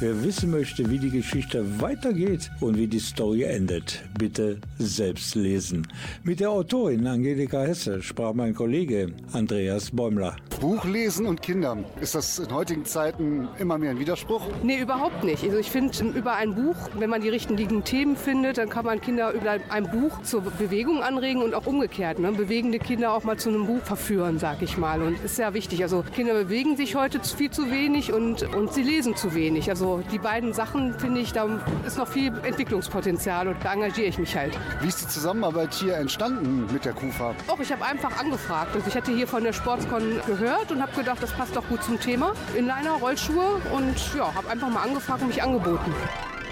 Wer 0.00 0.22
wissen 0.22 0.52
möchte, 0.52 0.88
wie 0.88 1.00
die 1.00 1.10
Geschichte 1.10 1.80
weitergeht 1.80 2.52
und 2.60 2.76
wie 2.76 2.86
die 2.86 3.00
Story 3.00 3.42
endet, 3.42 4.00
bitte 4.16 4.60
selbst 4.78 5.34
lesen. 5.34 5.88
Mit 6.22 6.38
der 6.38 6.52
Autorin 6.52 7.04
Angelika 7.04 7.62
Hesse 7.62 8.00
sprach 8.00 8.32
mein 8.32 8.54
Kollege 8.54 9.08
Andreas 9.32 9.90
Bäumler. 9.90 10.36
Buch 10.60 10.84
lesen 10.84 11.26
und 11.26 11.42
Kinder. 11.42 11.78
Ist 12.00 12.14
das 12.14 12.38
in 12.38 12.52
heutigen 12.52 12.84
Zeiten 12.84 13.48
immer 13.58 13.78
mehr 13.78 13.90
ein 13.90 13.98
Widerspruch? 13.98 14.42
Nee, 14.62 14.80
überhaupt 14.80 15.24
nicht. 15.24 15.42
Also 15.42 15.58
ich 15.58 15.70
finde, 15.70 15.98
über 16.16 16.34
ein 16.34 16.54
Buch, 16.54 16.76
wenn 16.96 17.10
man 17.10 17.20
die 17.20 17.28
richtigen 17.28 17.82
Themen 17.82 18.16
findet, 18.16 18.58
dann 18.58 18.68
kann 18.68 18.84
man 18.84 19.00
Kinder 19.00 19.32
über 19.32 19.58
ein 19.68 19.90
Buch 19.90 20.22
zur 20.22 20.42
Bewegung 20.42 21.02
anregen 21.02 21.42
und 21.42 21.54
auch 21.54 21.66
umgekehrt. 21.66 22.20
Ne? 22.20 22.30
Bewegende 22.32 22.78
Kinder 22.78 23.12
auch 23.12 23.24
mal 23.24 23.36
zu 23.36 23.48
einem 23.48 23.66
Buch 23.66 23.82
verführen, 23.82 24.38
sag 24.38 24.62
ich 24.62 24.78
mal. 24.78 25.02
Und 25.02 25.22
ist 25.24 25.36
sehr 25.36 25.54
wichtig. 25.54 25.82
Also 25.82 26.04
Kinder 26.14 26.34
bewegen 26.34 26.76
sich 26.76 26.94
heute 26.94 27.20
viel 27.20 27.50
zu 27.50 27.70
wenig 27.70 28.12
und, 28.12 28.42
und 28.54 28.72
sie 28.72 28.82
lesen 28.82 29.16
zu 29.16 29.34
wenig. 29.34 29.70
Also 29.70 29.87
die 29.96 30.18
beiden 30.18 30.52
Sachen 30.52 30.98
finde 30.98 31.20
ich, 31.20 31.32
da 31.32 31.48
ist 31.86 31.98
noch 31.98 32.08
viel 32.08 32.32
Entwicklungspotenzial 32.44 33.48
und 33.48 33.56
da 33.64 33.72
engagiere 33.72 34.08
ich 34.08 34.18
mich 34.18 34.36
halt. 34.36 34.58
Wie 34.80 34.88
ist 34.88 35.00
die 35.00 35.08
Zusammenarbeit 35.08 35.74
hier 35.74 35.96
entstanden 35.96 36.66
mit 36.72 36.84
der 36.84 36.92
KUFA? 36.92 37.34
Auch 37.46 37.60
ich 37.60 37.72
habe 37.72 37.84
einfach 37.84 38.18
angefragt. 38.20 38.74
Also 38.74 38.86
ich 38.88 38.94
hatte 38.94 39.12
hier 39.12 39.26
von 39.26 39.42
der 39.42 39.52
Sportscon 39.52 40.20
gehört 40.26 40.70
und 40.70 40.82
habe 40.82 40.92
gedacht, 40.92 41.22
das 41.22 41.32
passt 41.32 41.56
doch 41.56 41.66
gut 41.68 41.82
zum 41.82 41.98
Thema. 41.98 42.32
Inliner, 42.56 42.92
Rollschuhe 43.00 43.60
und 43.74 44.14
ja, 44.16 44.34
habe 44.34 44.48
einfach 44.50 44.68
mal 44.68 44.82
angefragt 44.82 45.22
und 45.22 45.28
mich 45.28 45.42
angeboten. 45.42 45.94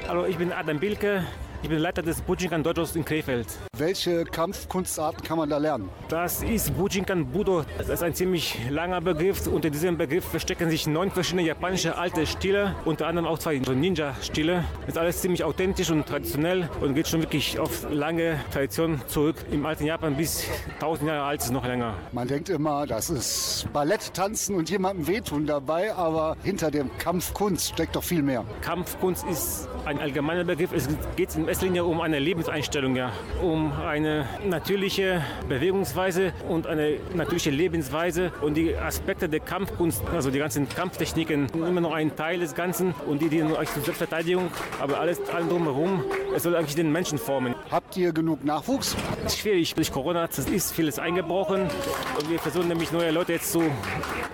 Hallo, 0.08 0.24
ich 0.24 0.38
bin 0.38 0.52
Adam 0.52 0.78
Bilke. 0.78 1.24
Ich 1.62 1.68
bin 1.70 1.78
Leiter 1.78 2.02
des 2.02 2.20
Bujinkan 2.20 2.62
Dojos 2.62 2.94
in 2.94 3.04
Krefeld. 3.04 3.46
Welche 3.76 4.24
Kampfkunstarten 4.24 5.22
kann 5.24 5.38
man 5.38 5.48
da 5.48 5.58
lernen? 5.58 5.88
Das 6.08 6.42
ist 6.42 6.76
Bujinkan 6.76 7.26
Budo. 7.26 7.64
Das 7.78 7.88
ist 7.88 8.02
ein 8.02 8.14
ziemlich 8.14 8.58
langer 8.70 9.00
Begriff. 9.00 9.46
Unter 9.46 9.70
diesem 9.70 9.96
Begriff 9.96 10.24
verstecken 10.24 10.70
sich 10.70 10.86
neun 10.86 11.10
verschiedene 11.10 11.42
japanische 11.42 11.96
alte 11.96 12.26
Stile, 12.26 12.76
unter 12.84 13.06
anderem 13.06 13.26
auch 13.26 13.38
zwei 13.38 13.58
Ninja-Stile. 13.58 14.64
Das 14.80 14.88
ist 14.90 14.98
alles 14.98 15.20
ziemlich 15.22 15.44
authentisch 15.44 15.90
und 15.90 16.06
traditionell 16.06 16.68
und 16.80 16.94
geht 16.94 17.08
schon 17.08 17.20
wirklich 17.22 17.58
auf 17.58 17.90
lange 17.90 18.38
Tradition 18.52 19.00
zurück. 19.06 19.36
Im 19.50 19.64
alten 19.66 19.86
Japan 19.86 20.14
bis 20.14 20.44
1000 20.74 21.08
Jahre 21.08 21.24
alt 21.24 21.40
ist 21.40 21.50
noch 21.50 21.66
länger. 21.66 21.94
Man 22.12 22.28
denkt 22.28 22.48
immer, 22.48 22.86
das 22.86 23.10
ist 23.10 23.66
Ballett 23.72 24.12
tanzen 24.14 24.54
und 24.56 24.70
jemandem 24.70 25.06
wehtun 25.06 25.46
dabei, 25.46 25.94
aber 25.94 26.36
hinter 26.42 26.70
dem 26.70 26.96
Kampfkunst 26.98 27.70
steckt 27.72 27.96
doch 27.96 28.04
viel 28.04 28.22
mehr. 28.22 28.44
Kampfkunst 28.60 29.24
ist 29.26 29.68
ein 29.86 29.98
allgemeiner 29.98 30.44
Begriff. 30.44 30.72
Es 30.72 30.88
geht 31.16 31.34
in 31.34 31.45
erster 31.48 31.66
Linie 31.66 31.84
um 31.84 32.00
eine 32.00 32.18
Lebenseinstellung, 32.18 32.96
ja. 32.96 33.12
um 33.42 33.72
eine 33.72 34.28
natürliche 34.44 35.22
Bewegungsweise 35.48 36.32
und 36.48 36.66
eine 36.66 36.98
natürliche 37.14 37.50
Lebensweise. 37.50 38.32
Und 38.40 38.54
die 38.56 38.74
Aspekte 38.76 39.28
der 39.28 39.40
Kampfkunst, 39.40 40.02
also 40.12 40.30
die 40.30 40.38
ganzen 40.38 40.68
Kampftechniken, 40.68 41.48
sind 41.48 41.66
immer 41.66 41.80
noch 41.80 41.92
ein 41.92 42.16
Teil 42.16 42.40
des 42.40 42.54
Ganzen 42.54 42.94
und 43.06 43.22
die 43.22 43.28
dienen 43.28 43.52
euch 43.52 43.72
zur 43.72 43.82
Selbstverteidigung, 43.82 44.48
aber 44.80 45.00
alles 45.00 45.20
allem 45.30 45.48
drumherum, 45.48 46.04
es 46.34 46.42
soll 46.42 46.56
eigentlich 46.56 46.74
den 46.74 46.90
Menschen 46.90 47.18
formen. 47.18 47.54
Habt 47.70 47.96
ihr 47.96 48.12
genug 48.12 48.44
Nachwuchs? 48.44 48.96
Schwierig. 49.28 49.74
Durch 49.74 49.92
Corona 49.92 50.24
ist 50.24 50.72
vieles 50.72 50.98
eingebrochen 50.98 51.62
und 51.62 52.30
wir 52.30 52.38
versuchen 52.38 52.68
nämlich 52.68 52.92
neue 52.92 53.10
Leute 53.10 53.32
jetzt 53.32 53.52
zu 53.52 53.62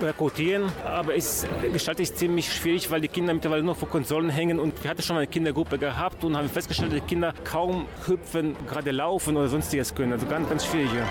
rekrutieren, 0.00 0.64
aber 0.84 1.14
es 1.14 1.46
gestaltet 1.72 2.06
sich 2.06 2.16
ziemlich 2.16 2.52
schwierig, 2.52 2.90
weil 2.90 3.00
die 3.00 3.08
Kinder 3.08 3.32
mittlerweile 3.34 3.62
nur 3.62 3.74
vor 3.74 3.88
Konsolen 3.88 4.30
hängen 4.30 4.58
und 4.58 4.82
wir 4.82 4.90
hatten 4.90 5.02
schon 5.02 5.16
eine 5.16 5.26
Kindergruppe 5.26 5.78
gehabt 5.78 6.24
und 6.24 6.36
haben 6.36 6.48
festgestellt, 6.48 7.01
Kinder 7.06 7.34
kaum 7.44 7.86
hüpfen, 8.06 8.56
gerade 8.68 8.90
laufen 8.90 9.36
oder 9.36 9.48
sonstiges 9.48 9.94
können. 9.94 10.12
Also 10.12 10.26
ganz, 10.26 10.48
ganz 10.48 10.66
schwierig. 10.66 10.90
Ja. 10.94 11.06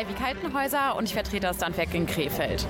Ivy 0.00 0.14
Kaltenhäuser 0.14 0.96
und 0.96 1.04
ich 1.04 1.14
vertrete 1.14 1.46
das 1.46 1.56
Standwerk 1.56 1.94
in 1.94 2.06
Krefeld. 2.06 2.66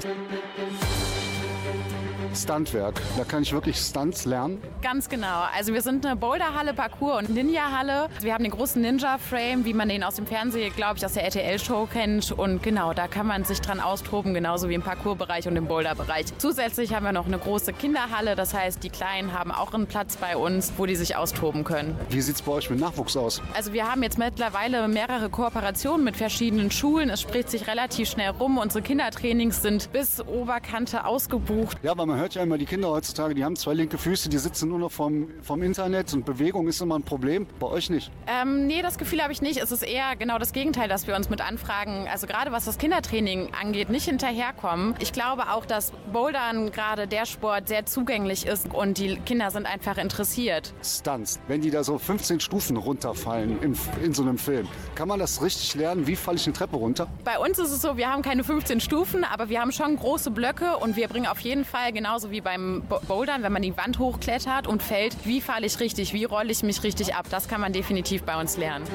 Stuntwerk. 2.35 3.01
Da 3.17 3.25
kann 3.25 3.43
ich 3.43 3.53
wirklich 3.53 3.77
Stunts 3.77 4.25
lernen. 4.25 4.62
Ganz 4.83 5.09
genau. 5.09 5.45
Also 5.57 5.73
wir 5.73 5.83
sind 5.83 6.05
eine 6.07 6.17
Boulderhalle, 6.17 6.75
Parkour 6.75 7.17
und 7.17 7.31
Ninja-Halle. 7.31 8.09
Wir 8.21 8.35
haben 8.35 8.45
den 8.45 8.53
großen 8.53 8.81
Ninja-Frame, 8.81 9.64
wie 9.64 9.75
man 9.75 9.88
den 9.88 10.05
aus 10.05 10.17
dem 10.17 10.27
Fernsehen, 10.27 10.73
glaube 10.75 10.99
ich, 10.99 11.05
aus 11.05 11.14
der 11.14 11.25
RTL-Show 11.25 11.88
kennt. 11.93 12.33
Und 12.33 12.62
genau, 12.62 12.93
da 12.93 13.09
kann 13.09 13.27
man 13.27 13.45
sich 13.45 13.61
dran 13.61 13.81
austoben, 13.81 14.35
genauso 14.35 14.69
wie 14.69 14.75
im 14.75 14.83
Parkour-Bereich 14.83 15.49
und 15.49 15.57
im 15.57 15.67
Boulder-Bereich. 15.67 16.27
Zusätzlich 16.38 16.95
haben 16.95 17.05
wir 17.05 17.12
noch 17.12 17.27
eine 17.27 17.38
große 17.38 17.73
Kinderhalle. 17.73 18.35
Das 18.37 18.55
heißt, 18.55 18.83
die 18.83 18.91
Kleinen 18.91 19.33
haben 19.33 19.51
auch 19.51 19.75
einen 19.75 19.87
Platz 19.87 20.17
bei 20.17 20.37
uns, 20.37 20.73
wo 20.77 20.87
die 20.87 20.97
sich 20.97 21.17
austoben 21.17 21.64
können. 21.64 21.99
Wie 22.11 22.21
sieht 22.21 22.37
es 22.37 22.43
bei 22.43 22.53
euch 22.53 22.71
mit 22.71 22.81
Nachwuchs 22.81 23.17
aus? 23.17 23.43
Also 23.55 23.73
wir 23.73 23.91
haben 23.91 24.03
jetzt 24.03 24.19
mittlerweile 24.19 24.87
mehrere 24.88 25.31
Kooperationen 25.31 26.05
mit 26.05 26.17
verschiedenen 26.17 26.71
Schulen. 26.71 27.11
Es 27.11 27.21
spricht 27.21 27.51
sich 27.51 27.67
relativ 27.67 28.09
schnell 28.09 28.31
rum. 28.31 28.59
Unsere 28.59 28.83
Kindertrainings 28.83 29.62
sind 29.62 29.91
bis 29.93 30.21
Oberkante 30.21 31.05
ausgebucht. 31.05 31.79
Ja, 31.83 31.97
weil 31.97 32.07
man 32.07 32.18
hört 32.19 32.35
ja 32.35 32.43
immer, 32.43 32.59
die 32.59 32.67
Kinder 32.67 32.89
heutzutage, 32.89 33.35
die 33.35 33.45
haben 33.45 33.57
zwei 33.57 33.75
linke 33.75 33.99
Füße, 33.99 34.29
die 34.29 34.39
sitzen 34.39 34.69
nur 34.69 34.79
noch 34.79 34.93
vom, 34.93 35.29
vom 35.43 35.63
Internet 35.63 36.13
und 36.15 36.25
Bewegung 36.25 36.69
ist 36.69 36.81
immer 36.81 36.99
ein 36.99 37.03
Problem. 37.03 37.47
Bei 37.59 37.67
euch 37.67 37.91
nicht? 37.91 38.11
Ähm, 38.27 38.67
nee, 38.67 38.83
das 38.83 38.99
Gefühl 38.99 39.23
habe 39.23 39.33
ich 39.33 39.43
nicht. 39.43 39.59
Es 39.59 39.73
ist 39.73 39.83
eher 39.83 40.17
genau 40.17 40.39
das 40.39 40.53
Gegenteil, 40.53 40.89
dass 40.89 41.07
wir 41.07 41.17
uns 41.17 41.31
mit 41.31 41.41
Anfragen, 41.41 42.07
also 42.11 42.27
gerade 42.27 42.53
was 42.53 42.65
das 42.65 42.79
Kindertraining 42.79 43.51
angeht, 43.61 43.91
nicht 43.91 44.05
hinterherkommen. 44.05 44.95
Ich 44.99 45.13
glaube 45.13 45.51
auch, 45.51 45.65
dass 45.65 45.93
Bouldern 46.13 46.73
gerade 46.73 47.07
der 47.07 47.27
Sport 47.27 47.69
sehr 47.69 47.87
zugänglich 47.87 48.47
ist 48.47 48.73
und 48.73 48.99
die 48.99 49.17
Kinder 49.17 49.51
sind 49.51 49.67
einfach 49.67 49.99
interessiert. 49.99 50.73
Stunts, 50.83 51.41
wenn 51.49 51.61
die 51.61 51.71
da 51.71 51.85
so 51.85 51.99
15 51.99 52.41
Stufen 52.41 52.77
runterfallen 52.77 53.63
im, 53.63 53.75
in 54.03 54.15
so 54.15 54.23
einem 54.23 54.39
Film, 54.39 54.67
kann 54.95 55.09
man 55.09 55.19
das 55.19 55.43
richtig 55.43 55.75
lernen? 55.75 56.07
Wie 56.07 56.17
falle 56.17 56.37
ich 56.37 56.47
eine 56.47 56.55
Treppe 56.55 56.77
runter? 56.77 57.09
Bei 57.25 57.39
uns 57.39 57.59
ist 57.59 57.71
es 57.71 57.81
so, 57.81 57.97
wir 57.97 58.11
haben 58.11 58.23
keine 58.23 58.45
15 58.45 58.81
Stufen, 58.81 59.25
aber 59.25 59.49
wir 59.49 59.61
haben 59.61 59.73
schon 59.73 59.97
große 59.97 60.31
Blöcke 60.31 60.77
und 60.79 60.97
wir 60.97 61.09
bringen 61.09 61.27
auf 61.27 61.41
jeden 61.41 61.65
Fall 61.65 61.93
genauso 62.09 62.31
wie 62.31 62.40
beim 62.40 62.85
Bouldern, 63.07 63.42
wenn 63.42 63.53
man 63.53 63.61
die 63.61 63.77
Wand 63.77 63.99
hochklettert 63.99 64.66
und 64.66 64.83
fällt, 64.83 65.14
wie 65.27 65.42
falle 65.42 65.66
ich 65.66 65.79
richtig, 65.79 66.14
wie 66.14 66.25
rolle 66.25 66.51
ich 66.51 66.62
mich 66.62 66.83
richtig 66.83 67.14
ab. 67.14 67.27
Das 67.29 67.49
kann 67.49 67.61
man 67.61 67.75
definitiv 67.75 68.23
bei 68.23 68.40
uns 68.40 68.57
lernen. 68.57 68.87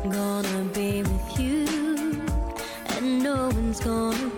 Gonna 0.05 0.65
be 0.75 1.03
with 1.03 1.39
you, 1.39 1.65
and 2.99 3.23
no 3.23 3.49
one's 3.55 3.81
gonna 3.81 4.34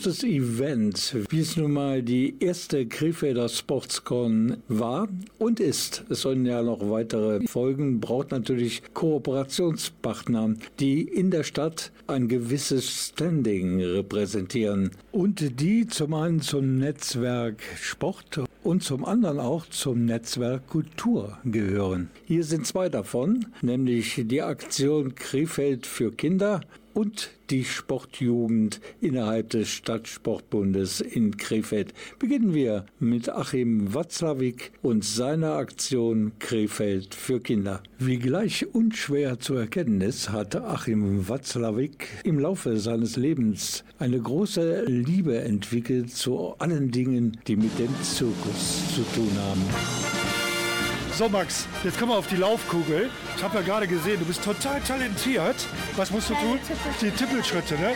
großes 0.00 0.24
Event, 0.24 1.14
wie 1.28 1.40
es 1.40 1.58
nun 1.58 1.72
mal 1.72 2.02
die 2.02 2.34
erste 2.40 2.86
Krefelder 2.86 3.50
Sportscon 3.50 4.56
war 4.66 5.08
und 5.38 5.60
ist, 5.60 6.04
es 6.08 6.22
sollen 6.22 6.46
ja 6.46 6.62
noch 6.62 6.88
weitere 6.88 7.46
folgen, 7.46 8.00
braucht 8.00 8.30
natürlich 8.30 8.82
Kooperationspartner, 8.94 10.54
die 10.78 11.02
in 11.02 11.30
der 11.30 11.42
Stadt 11.42 11.92
ein 12.06 12.28
gewisses 12.28 13.10
Standing 13.10 13.82
repräsentieren. 13.82 14.92
Und 15.12 15.60
die 15.60 15.86
zum 15.86 16.14
einen 16.14 16.40
zum 16.40 16.78
Netzwerk 16.78 17.62
Sport 17.78 18.40
und 18.62 18.82
zum 18.82 19.04
anderen 19.04 19.38
auch 19.38 19.66
zum 19.66 20.06
Netzwerk 20.06 20.66
Kultur 20.66 21.38
gehören. 21.44 22.10
Hier 22.24 22.44
sind 22.44 22.66
zwei 22.66 22.88
davon, 22.88 23.46
nämlich 23.62 24.22
die 24.24 24.42
Aktion 24.42 25.14
Krefeld 25.14 25.86
für 25.86 26.10
Kinder 26.10 26.62
und 26.94 27.30
die 27.50 27.64
Sportjugend 27.64 28.80
innerhalb 29.00 29.50
des 29.50 29.68
Stadtsportbundes 29.68 31.00
in 31.00 31.36
Krefeld. 31.36 31.92
Beginnen 32.18 32.54
wir 32.54 32.86
mit 32.98 33.28
Achim 33.28 33.92
Watzlawick 33.92 34.72
und 34.82 35.04
seiner 35.04 35.54
Aktion 35.54 36.32
Krefeld 36.38 37.14
für 37.14 37.40
Kinder. 37.40 37.82
Wie 37.98 38.18
gleich 38.18 38.72
unschwer 38.72 39.40
zu 39.40 39.54
erkennen 39.54 40.00
ist, 40.00 40.30
hat 40.30 40.56
Achim 40.56 41.28
Watzlawick 41.28 42.08
im 42.24 42.38
Laufe 42.38 42.78
seines 42.78 43.16
Lebens 43.16 43.84
eine 43.98 44.20
große 44.20 44.84
Liebe 44.84 45.40
entwickelt 45.40 46.10
zu 46.10 46.54
allen 46.58 46.90
Dingen, 46.90 47.36
die 47.46 47.56
mit 47.56 47.78
dem 47.78 47.94
Zirkus 48.02 48.94
zu 48.94 49.02
tun 49.14 49.30
haben. 49.36 50.19
So 51.20 51.28
Max, 51.28 51.66
jetzt 51.84 51.98
kommen 51.98 52.12
wir 52.12 52.16
auf 52.16 52.28
die 52.28 52.36
Laufkugel. 52.36 53.10
Ich 53.36 53.42
habe 53.42 53.58
ja 53.58 53.60
gerade 53.60 53.86
gesehen, 53.86 54.18
du 54.20 54.24
bist 54.24 54.42
total 54.42 54.80
talentiert. 54.80 55.54
Was 55.96 56.10
musst 56.10 56.30
du 56.30 56.34
tun? 56.34 56.58
Die 57.02 57.10
Tippelschritte, 57.10 57.74
ne? 57.74 57.92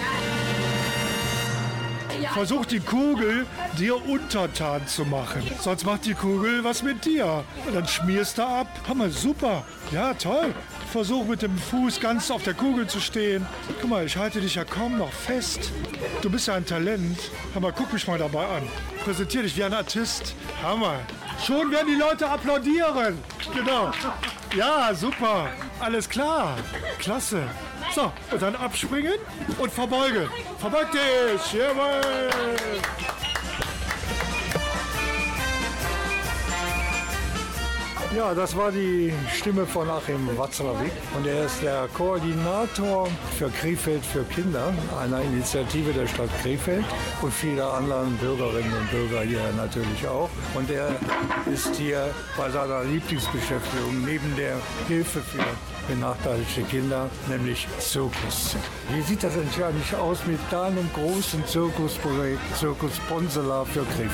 Versuch 2.35 2.67
die 2.67 2.81
Kugel 2.81 3.47
dir 3.79 3.97
untertan 3.97 4.87
zu 4.87 5.07
machen. 5.07 5.41
Sonst 5.59 5.87
macht 5.87 6.05
die 6.05 6.13
Kugel 6.13 6.65
was 6.65 6.83
mit 6.83 7.07
dir. 7.07 7.45
Und 7.67 7.75
dann 7.75 7.89
schmierst 7.89 8.37
du 8.37 8.43
ab. 8.43 8.67
Hammer, 8.87 9.09
super. 9.09 9.65
Ja, 9.91 10.13
toll. 10.13 10.53
Versuch 10.95 11.25
mit 11.25 11.43
dem 11.43 11.59
Fuß 11.59 11.99
ganz 11.99 12.31
auf 12.31 12.45
der 12.45 12.55
Kugel 12.55 12.87
zu 12.87 13.01
stehen. 13.01 13.45
Guck 13.81 13.91
mal, 13.91 14.07
ich 14.07 14.17
halte 14.17 14.41
dich 14.41 14.55
ja 14.55 14.63
kaum 14.63 14.97
noch 14.97 15.11
fest. 15.11 15.73
Du 16.23 16.31
bist 16.31 16.47
ja 16.47 16.55
ein 16.55 16.65
Talent. 16.65 17.19
Hammer, 17.53 17.73
guck 17.73 17.93
mich 17.93 18.07
mal 18.07 18.17
dabei 18.17 18.47
an. 18.47 18.63
Präsentier 19.03 19.43
dich 19.43 19.57
wie 19.57 19.65
ein 19.65 19.75
Artist. 19.75 20.37
Hammer. 20.63 21.01
Schon 21.45 21.73
werden 21.73 21.89
die 21.89 22.01
Leute 22.01 22.31
applaudieren. 22.31 23.19
Genau. 23.53 23.91
Ja, 24.57 24.95
super. 24.95 25.49
Alles 25.81 26.09
klar. 26.09 26.57
Klasse. 27.01 27.43
So, 27.93 28.13
und 28.31 28.41
dann 28.41 28.55
abspringen 28.55 29.19
und 29.59 29.73
verbeugen. 29.73 30.29
Verbeug 30.61 30.93
dich. 30.93 31.55
Jawohl. 31.55 32.55
Ja, 38.17 38.33
das 38.33 38.57
war 38.57 38.71
die 38.71 39.13
Stimme 39.33 39.67
von 39.67 39.91
Achim 39.91 40.29
Watzlawick 40.39 40.93
und 41.17 41.27
er 41.27 41.47
ist 41.47 41.61
der 41.63 41.89
Koordinator 41.95 43.09
für 43.37 43.51
Krefeld 43.51 44.05
für 44.07 44.23
Kinder, 44.25 44.73
einer 45.03 45.21
Initiative 45.21 45.93
der 45.93 46.07
Stadt 46.07 46.31
Krefeld 46.41 46.85
und 47.23 47.33
viele 47.33 47.65
anderen 47.67 48.17
Bürgerinnen 48.19 48.73
und 48.73 48.91
Bürger 48.93 49.23
hier 49.23 49.41
natürlich 49.57 50.07
auch. 50.07 50.31
Und 50.55 50.71
er 50.71 50.91
ist 51.53 51.75
hier 51.75 52.15
bei 52.37 52.49
seiner 52.51 52.85
Lieblingsbeschäftigung 52.85 54.05
neben 54.05 54.37
der 54.37 54.59
Hilfe 54.87 55.21
für 55.21 55.45
benachteiligte 55.89 56.63
Kinder, 56.63 57.11
nämlich 57.29 57.67
Zirkus. 57.79 58.57
Wie 58.93 59.03
sieht 59.03 59.23
das 59.23 59.35
eigentlich 59.37 59.95
aus 59.95 60.25
mit 60.27 60.41
deinem 60.51 60.89
großen 60.93 61.47
Zirkusprojekt 61.47 62.41
Zirkus 62.59 62.93
Bonsela 63.09 63.65
für 63.65 63.85
Krefeld? 63.85 64.11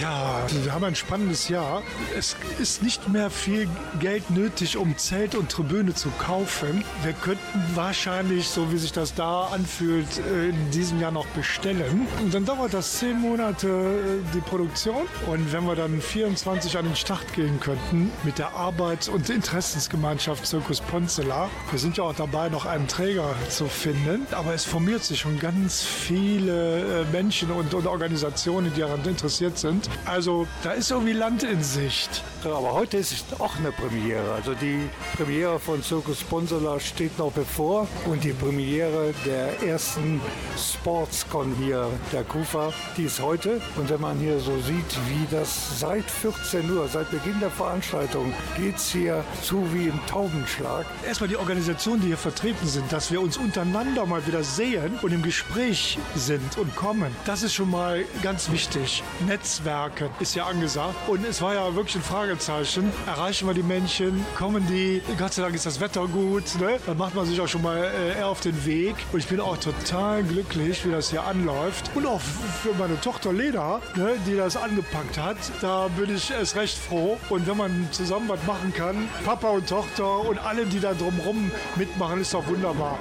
Ja, 0.00 0.46
wir 0.62 0.72
haben 0.72 0.84
ein 0.84 0.94
spannendes 0.94 1.48
Jahr. 1.48 1.82
Es 2.16 2.36
ist 2.58 2.82
nicht 2.82 3.08
mehr 3.08 3.30
viel 3.30 3.68
Geld 4.00 4.30
nötig, 4.30 4.76
um 4.76 4.96
Zelt 4.96 5.34
und 5.34 5.50
Tribüne 5.50 5.94
zu 5.94 6.10
kaufen. 6.18 6.84
Wir 7.02 7.12
könnten 7.12 7.64
wahrscheinlich, 7.74 8.48
so 8.48 8.72
wie 8.72 8.78
sich 8.78 8.92
das 8.92 9.14
da 9.14 9.44
anfühlt, 9.46 10.18
äh, 10.18 10.48
in 10.48 10.70
diesem 10.70 11.00
Jahr 11.00 11.12
noch 11.12 11.26
bestellen. 11.28 12.06
Und 12.20 12.34
dann 12.34 12.44
dauert 12.44 12.74
das 12.74 12.98
zehn 12.98 13.20
Monate 13.20 13.68
äh, 13.68 14.34
die 14.34 14.40
Produktion. 14.40 15.06
Und 15.26 15.52
wenn 15.52 15.64
wir 15.64 15.76
dann 15.76 16.00
24 16.00 16.76
an 16.78 16.86
den 16.86 16.96
Start 16.96 17.32
gehen 17.34 17.60
könnten 17.60 18.10
mit 18.24 18.38
der 18.38 18.54
Arbeits- 18.54 19.08
und 19.08 19.28
Interessensgemeinschaft 19.28 20.46
Zirkus 20.46 20.80
Ponzela, 20.94 21.50
wir 21.72 21.78
sind 21.80 21.96
ja 21.96 22.04
auch 22.04 22.14
dabei, 22.14 22.48
noch 22.48 22.66
einen 22.66 22.86
Träger 22.86 23.34
zu 23.48 23.66
finden. 23.66 24.28
Aber 24.30 24.54
es 24.54 24.64
formiert 24.64 25.02
sich 25.02 25.18
schon 25.18 25.40
ganz 25.40 25.82
viele 25.82 27.00
äh, 27.00 27.04
Menschen 27.10 27.50
und, 27.50 27.74
und 27.74 27.88
Organisationen, 27.88 28.72
die 28.72 28.80
daran 28.80 29.04
interessiert 29.04 29.58
sind. 29.58 29.90
Also 30.04 30.46
da 30.62 30.70
ist 30.70 30.92
irgendwie 30.92 31.12
Land 31.12 31.42
in 31.42 31.64
Sicht. 31.64 32.22
Aber 32.44 32.74
heute 32.74 32.98
ist 32.98 33.24
auch 33.40 33.56
eine 33.56 33.72
Premiere. 33.72 34.34
Also 34.34 34.54
die 34.54 34.88
Premiere 35.16 35.58
von 35.58 35.82
Circus 35.82 36.20
Sponsola 36.20 36.78
steht 36.78 37.18
noch 37.18 37.32
bevor 37.32 37.88
und 38.06 38.22
die 38.22 38.32
Premiere 38.32 39.14
der 39.24 39.62
ersten 39.62 40.20
Sportscon 40.56 41.56
hier, 41.58 41.88
der 42.12 42.22
KUFA, 42.22 42.72
die 42.96 43.04
ist 43.04 43.20
heute. 43.20 43.60
Und 43.76 43.88
wenn 43.90 44.00
man 44.00 44.18
hier 44.18 44.38
so 44.38 44.56
sieht, 44.60 44.96
wie 45.08 45.26
das 45.34 45.80
seit 45.80 46.08
14 46.08 46.70
Uhr, 46.70 46.86
seit 46.86 47.10
Beginn 47.10 47.40
der 47.40 47.50
Veranstaltung, 47.50 48.32
geht 48.56 48.76
es 48.76 48.92
hier 48.92 49.24
zu 49.42 49.66
wie 49.72 49.88
im 49.88 50.06
Taubenschlag. 50.06 50.83
Erstmal 51.06 51.28
die 51.28 51.36
Organisationen, 51.36 52.00
die 52.00 52.08
hier 52.08 52.16
vertreten 52.16 52.66
sind, 52.66 52.90
dass 52.92 53.10
wir 53.10 53.20
uns 53.20 53.36
untereinander 53.36 54.06
mal 54.06 54.26
wieder 54.26 54.42
sehen 54.42 54.98
und 55.02 55.12
im 55.12 55.22
Gespräch 55.22 55.98
sind 56.14 56.56
und 56.56 56.74
kommen. 56.76 57.14
Das 57.26 57.42
ist 57.42 57.54
schon 57.54 57.70
mal 57.70 58.04
ganz 58.22 58.50
wichtig. 58.50 59.02
Netzwerke 59.26 60.10
ist 60.20 60.34
ja 60.34 60.46
angesagt. 60.46 60.94
Und 61.06 61.26
es 61.26 61.42
war 61.42 61.54
ja 61.54 61.74
wirklich 61.74 61.96
ein 61.96 62.02
Fragezeichen. 62.02 62.90
Erreichen 63.06 63.46
wir 63.46 63.54
die 63.54 63.62
Menschen? 63.62 64.24
Kommen 64.36 64.66
die? 64.66 65.02
Gott 65.18 65.34
sei 65.34 65.42
Dank 65.42 65.54
ist 65.54 65.66
das 65.66 65.80
Wetter 65.80 66.06
gut. 66.06 66.44
Ne? 66.58 66.78
Dann 66.86 66.96
macht 66.96 67.14
man 67.14 67.26
sich 67.26 67.40
auch 67.40 67.48
schon 67.48 67.62
mal 67.62 67.78
äh, 67.84 68.18
eher 68.18 68.28
auf 68.28 68.40
den 68.40 68.64
Weg. 68.64 68.94
Und 69.12 69.18
ich 69.18 69.26
bin 69.26 69.40
auch 69.40 69.58
total 69.58 70.22
glücklich, 70.22 70.84
wie 70.86 70.90
das 70.90 71.10
hier 71.10 71.24
anläuft. 71.24 71.90
Und 71.94 72.06
auch 72.06 72.20
für 72.20 72.74
meine 72.78 73.00
Tochter 73.00 73.32
Lena, 73.32 73.80
ne, 73.96 74.14
die 74.26 74.36
das 74.36 74.56
angepackt 74.56 75.18
hat, 75.18 75.36
da 75.60 75.88
bin 75.88 76.14
ich 76.14 76.30
erst 76.30 76.56
recht 76.56 76.78
froh. 76.78 77.18
Und 77.28 77.46
wenn 77.46 77.56
man 77.56 77.88
zusammen 77.90 78.28
was 78.28 78.42
machen 78.46 78.72
kann, 78.74 79.08
Papa 79.24 79.48
und 79.48 79.68
Tochter 79.68 80.20
und 80.20 80.38
alle, 80.38 80.66
die 80.66 80.73
da 80.80 80.92
drumherum 80.94 81.50
mitmachen, 81.76 82.20
ist 82.20 82.34
doch 82.34 82.46
wunderbar. 82.46 82.98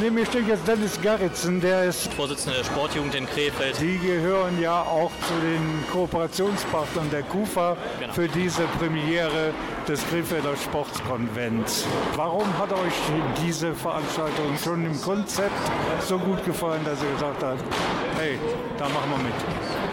Neben 0.00 0.14
mir 0.14 0.26
steht 0.26 0.46
jetzt 0.46 0.68
Dennis 0.68 1.00
Garritzen, 1.02 1.60
der 1.60 1.82
ist 1.84 2.12
Vorsitzender 2.14 2.58
der 2.58 2.64
Sportjugend 2.64 3.16
in 3.16 3.26
Krefeld. 3.26 3.80
Die 3.80 3.98
gehören 3.98 4.60
ja 4.62 4.82
auch 4.82 5.10
zu 5.26 5.34
den 5.44 5.84
Kooperationspartnern 5.92 7.10
der 7.10 7.24
KUFA 7.24 7.76
Genau. 7.98 8.12
für 8.12 8.28
diese 8.28 8.62
Premiere 8.78 9.52
des 9.88 10.06
Krefelder 10.08 10.54
Sportskonvents. 10.56 11.84
Warum 12.14 12.46
hat 12.58 12.72
euch 12.72 12.94
diese 13.44 13.74
Veranstaltung 13.74 14.56
schon 14.62 14.86
im 14.86 15.00
Konzept 15.02 15.50
so 16.06 16.16
gut 16.16 16.44
gefallen, 16.44 16.82
dass 16.84 17.02
ihr 17.02 17.10
gesagt 17.14 17.42
habt, 17.42 17.64
hey, 18.18 18.38
da 18.78 18.84
machen 18.88 19.10
wir 19.10 19.18
mit? 19.24 19.34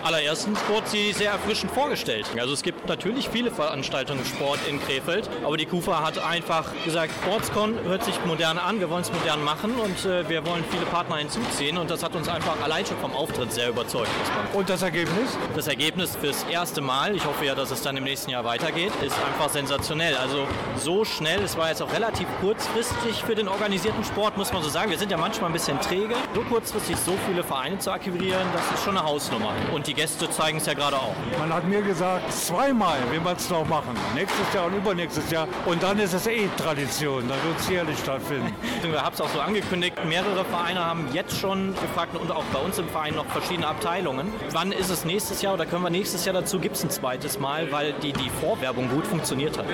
Allererstens 0.05 0.59
wurde 0.69 0.87
sie 0.87 1.13
sehr 1.13 1.31
erfrischend 1.31 1.71
vorgestellt. 1.71 2.27
Also 2.39 2.53
es 2.53 2.61
gibt 2.61 2.87
natürlich 2.87 3.27
viele 3.27 3.49
Veranstaltungen 3.49 4.19
im 4.19 4.25
Sport 4.27 4.59
in 4.69 4.79
Krefeld, 4.79 5.27
aber 5.43 5.57
die 5.57 5.65
KUFA 5.65 6.05
hat 6.05 6.19
einfach 6.19 6.71
gesagt, 6.85 7.11
Sportscon 7.23 7.73
hört 7.85 8.03
sich 8.03 8.13
modern 8.23 8.59
an, 8.59 8.79
wir 8.79 8.91
wollen 8.91 9.01
es 9.01 9.11
modern 9.11 9.43
machen 9.43 9.73
und 9.73 10.05
äh, 10.05 10.29
wir 10.29 10.45
wollen 10.45 10.63
viele 10.69 10.85
Partner 10.85 11.15
hinzuziehen 11.15 11.79
und 11.79 11.89
das 11.89 12.03
hat 12.03 12.13
uns 12.15 12.29
einfach 12.29 12.55
allein 12.61 12.85
schon 12.85 12.97
vom 12.97 13.15
Auftritt 13.15 13.51
sehr 13.51 13.69
überzeugt. 13.69 14.11
Und 14.53 14.69
das 14.69 14.83
Ergebnis? 14.83 15.35
Das 15.55 15.67
Ergebnis 15.67 16.15
fürs 16.15 16.43
erste 16.51 16.81
Mal, 16.81 17.15
ich 17.15 17.25
hoffe 17.25 17.43
ja, 17.43 17.55
dass 17.55 17.71
es 17.71 17.81
dann 17.81 17.97
im 17.97 18.03
nächsten 18.03 18.29
Jahr 18.29 18.43
weitergeht, 18.43 18.91
ist 19.01 19.17
einfach 19.25 19.49
sensationell. 19.49 20.15
Also 20.17 20.45
so 20.77 21.03
schnell, 21.03 21.41
es 21.41 21.57
war 21.57 21.69
jetzt 21.69 21.81
auch 21.81 21.91
relativ 21.91 22.27
kurzfristig 22.41 23.23
für 23.23 23.33
den 23.33 23.47
organisierten 23.47 24.03
Sport, 24.03 24.37
muss 24.37 24.53
man 24.53 24.61
so 24.61 24.69
sagen. 24.69 24.91
Wir 24.91 24.99
sind 24.99 25.09
ja 25.09 25.17
manchmal 25.17 25.49
ein 25.49 25.53
bisschen 25.53 25.81
träge. 25.81 26.13
So 26.35 26.41
kurzfristig 26.41 26.95
so 26.97 27.17
viele 27.27 27.43
Vereine 27.43 27.79
zu 27.79 27.89
akquirieren, 27.89 28.47
das 28.53 28.77
ist 28.77 28.85
schon 28.85 28.95
eine 28.95 29.07
Hausnummer. 29.07 29.51
Und 29.73 29.87
die 29.87 29.94
Gäste 29.95 30.29
zeigen 30.29 30.57
es 30.57 30.65
ja 30.65 30.73
gerade 30.73 30.97
auch. 30.97 31.15
Man 31.39 31.53
hat 31.53 31.67
mir 31.67 31.81
gesagt, 31.81 32.31
zweimal 32.31 32.97
will 33.11 33.21
man 33.21 33.35
es 33.37 33.49
noch 33.49 33.67
machen. 33.67 33.95
Nächstes 34.13 34.53
Jahr 34.53 34.65
und 34.65 34.75
übernächstes 34.75 35.31
Jahr. 35.31 35.47
Und 35.65 35.81
dann 35.81 35.99
ist 35.99 36.13
es 36.13 36.27
eh 36.27 36.47
Tradition. 36.57 37.27
Dann 37.27 37.41
wird 37.43 37.59
es 37.59 37.69
jährlich 37.69 37.97
stattfinden. 37.99 38.53
Ich 38.85 39.01
habe 39.01 39.13
es 39.13 39.21
auch 39.21 39.29
so 39.29 39.39
angekündigt, 39.39 39.97
mehrere 40.05 40.45
Vereine 40.45 40.83
haben 40.83 41.07
jetzt 41.11 41.37
schon 41.37 41.73
gefragt 41.73 42.15
und 42.15 42.31
auch 42.31 42.43
bei 42.45 42.59
uns 42.59 42.77
im 42.77 42.87
Verein 42.87 43.15
noch 43.15 43.25
verschiedene 43.25 43.67
Abteilungen. 43.67 44.27
Wann 44.51 44.71
ist 44.71 44.89
es 44.89 45.05
nächstes 45.05 45.41
Jahr 45.41 45.55
oder 45.55 45.65
können 45.65 45.83
wir 45.83 45.89
nächstes 45.89 46.23
Jahr 46.23 46.33
dazu? 46.33 46.59
Gibt 46.59 46.75
es 46.75 46.83
ein 46.83 46.89
zweites 46.89 47.39
Mal, 47.39 47.71
weil 47.71 47.93
die, 48.01 48.13
die 48.13 48.29
Vorwerbung 48.41 48.89
gut 48.89 49.05
funktioniert 49.05 49.57
hat. 49.57 49.65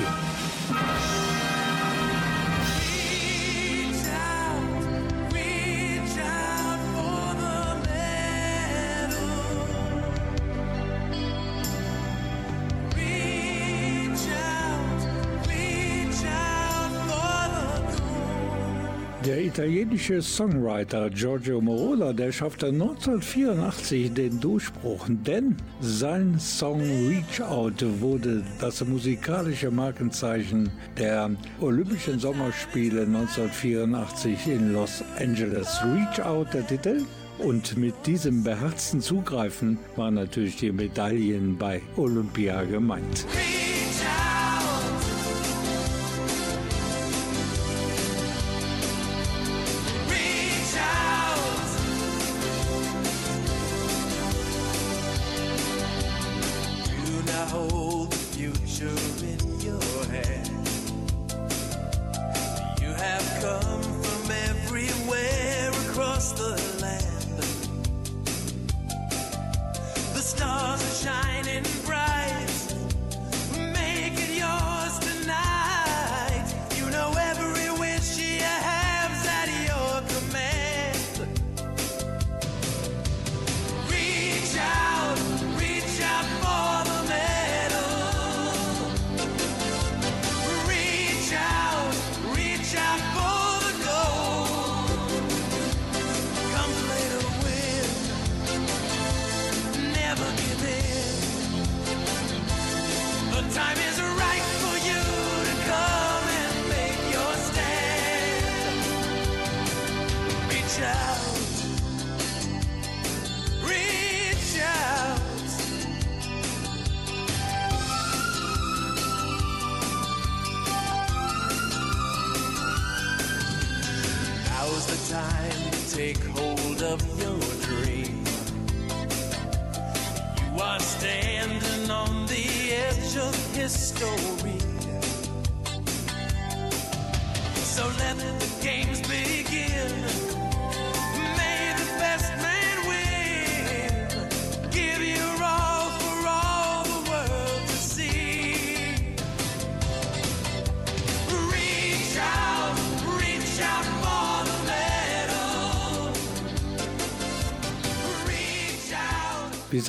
italienische 19.49 20.21
Songwriter 20.21 21.09
Giorgio 21.09 21.59
Moroder, 21.59 22.13
der 22.13 22.31
schaffte 22.31 22.67
1984 22.67 24.13
den 24.13 24.39
Durchbruch, 24.39 25.07
denn 25.09 25.57
sein 25.81 26.37
Song 26.37 26.81
Reach 26.81 27.41
Out 27.41 27.83
wurde 27.99 28.43
das 28.61 28.85
musikalische 28.85 29.71
Markenzeichen 29.71 30.69
der 30.99 31.31
Olympischen 31.61 32.19
Sommerspiele 32.19 33.01
1984 33.01 34.47
in 34.47 34.73
Los 34.73 35.03
Angeles. 35.19 35.79
Reach 35.83 36.23
Out 36.23 36.53
der 36.53 36.67
Titel 36.67 37.01
und 37.39 37.75
mit 37.75 37.95
diesem 38.05 38.43
beherzten 38.43 39.01
Zugreifen 39.01 39.79
waren 39.95 40.13
natürlich 40.13 40.57
die 40.57 40.71
Medaillen 40.71 41.57
bei 41.57 41.81
Olympia 41.97 42.63
gemeint. 42.65 43.25
Reach 43.33 43.78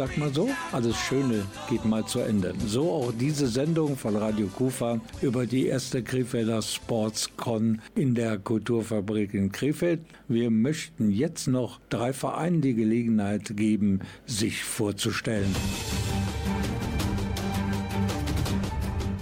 sagt 0.01 0.17
man 0.17 0.33
so? 0.33 0.49
Alles 0.73 0.97
Schöne 0.97 1.45
geht 1.69 1.85
mal 1.85 2.07
zu 2.07 2.21
Ende. 2.21 2.55
So 2.67 2.91
auch 2.91 3.13
diese 3.13 3.47
Sendung 3.47 3.99
von 3.99 4.17
Radio 4.17 4.47
Kufa 4.47 4.99
über 5.21 5.45
die 5.45 5.67
erste 5.67 6.03
Krefelder 6.03 6.63
Sportscon 6.63 7.83
in 7.97 8.15
der 8.15 8.39
Kulturfabrik 8.39 9.35
in 9.35 9.53
Krefeld. 9.53 10.01
Wir 10.27 10.51
möchten 10.51 11.11
jetzt 11.11 11.49
noch 11.49 11.81
drei 11.91 12.15
Vereinen 12.15 12.63
die 12.63 12.73
Gelegenheit 12.73 13.55
geben, 13.59 14.01
sich 14.25 14.65
vorzustellen. 14.65 15.55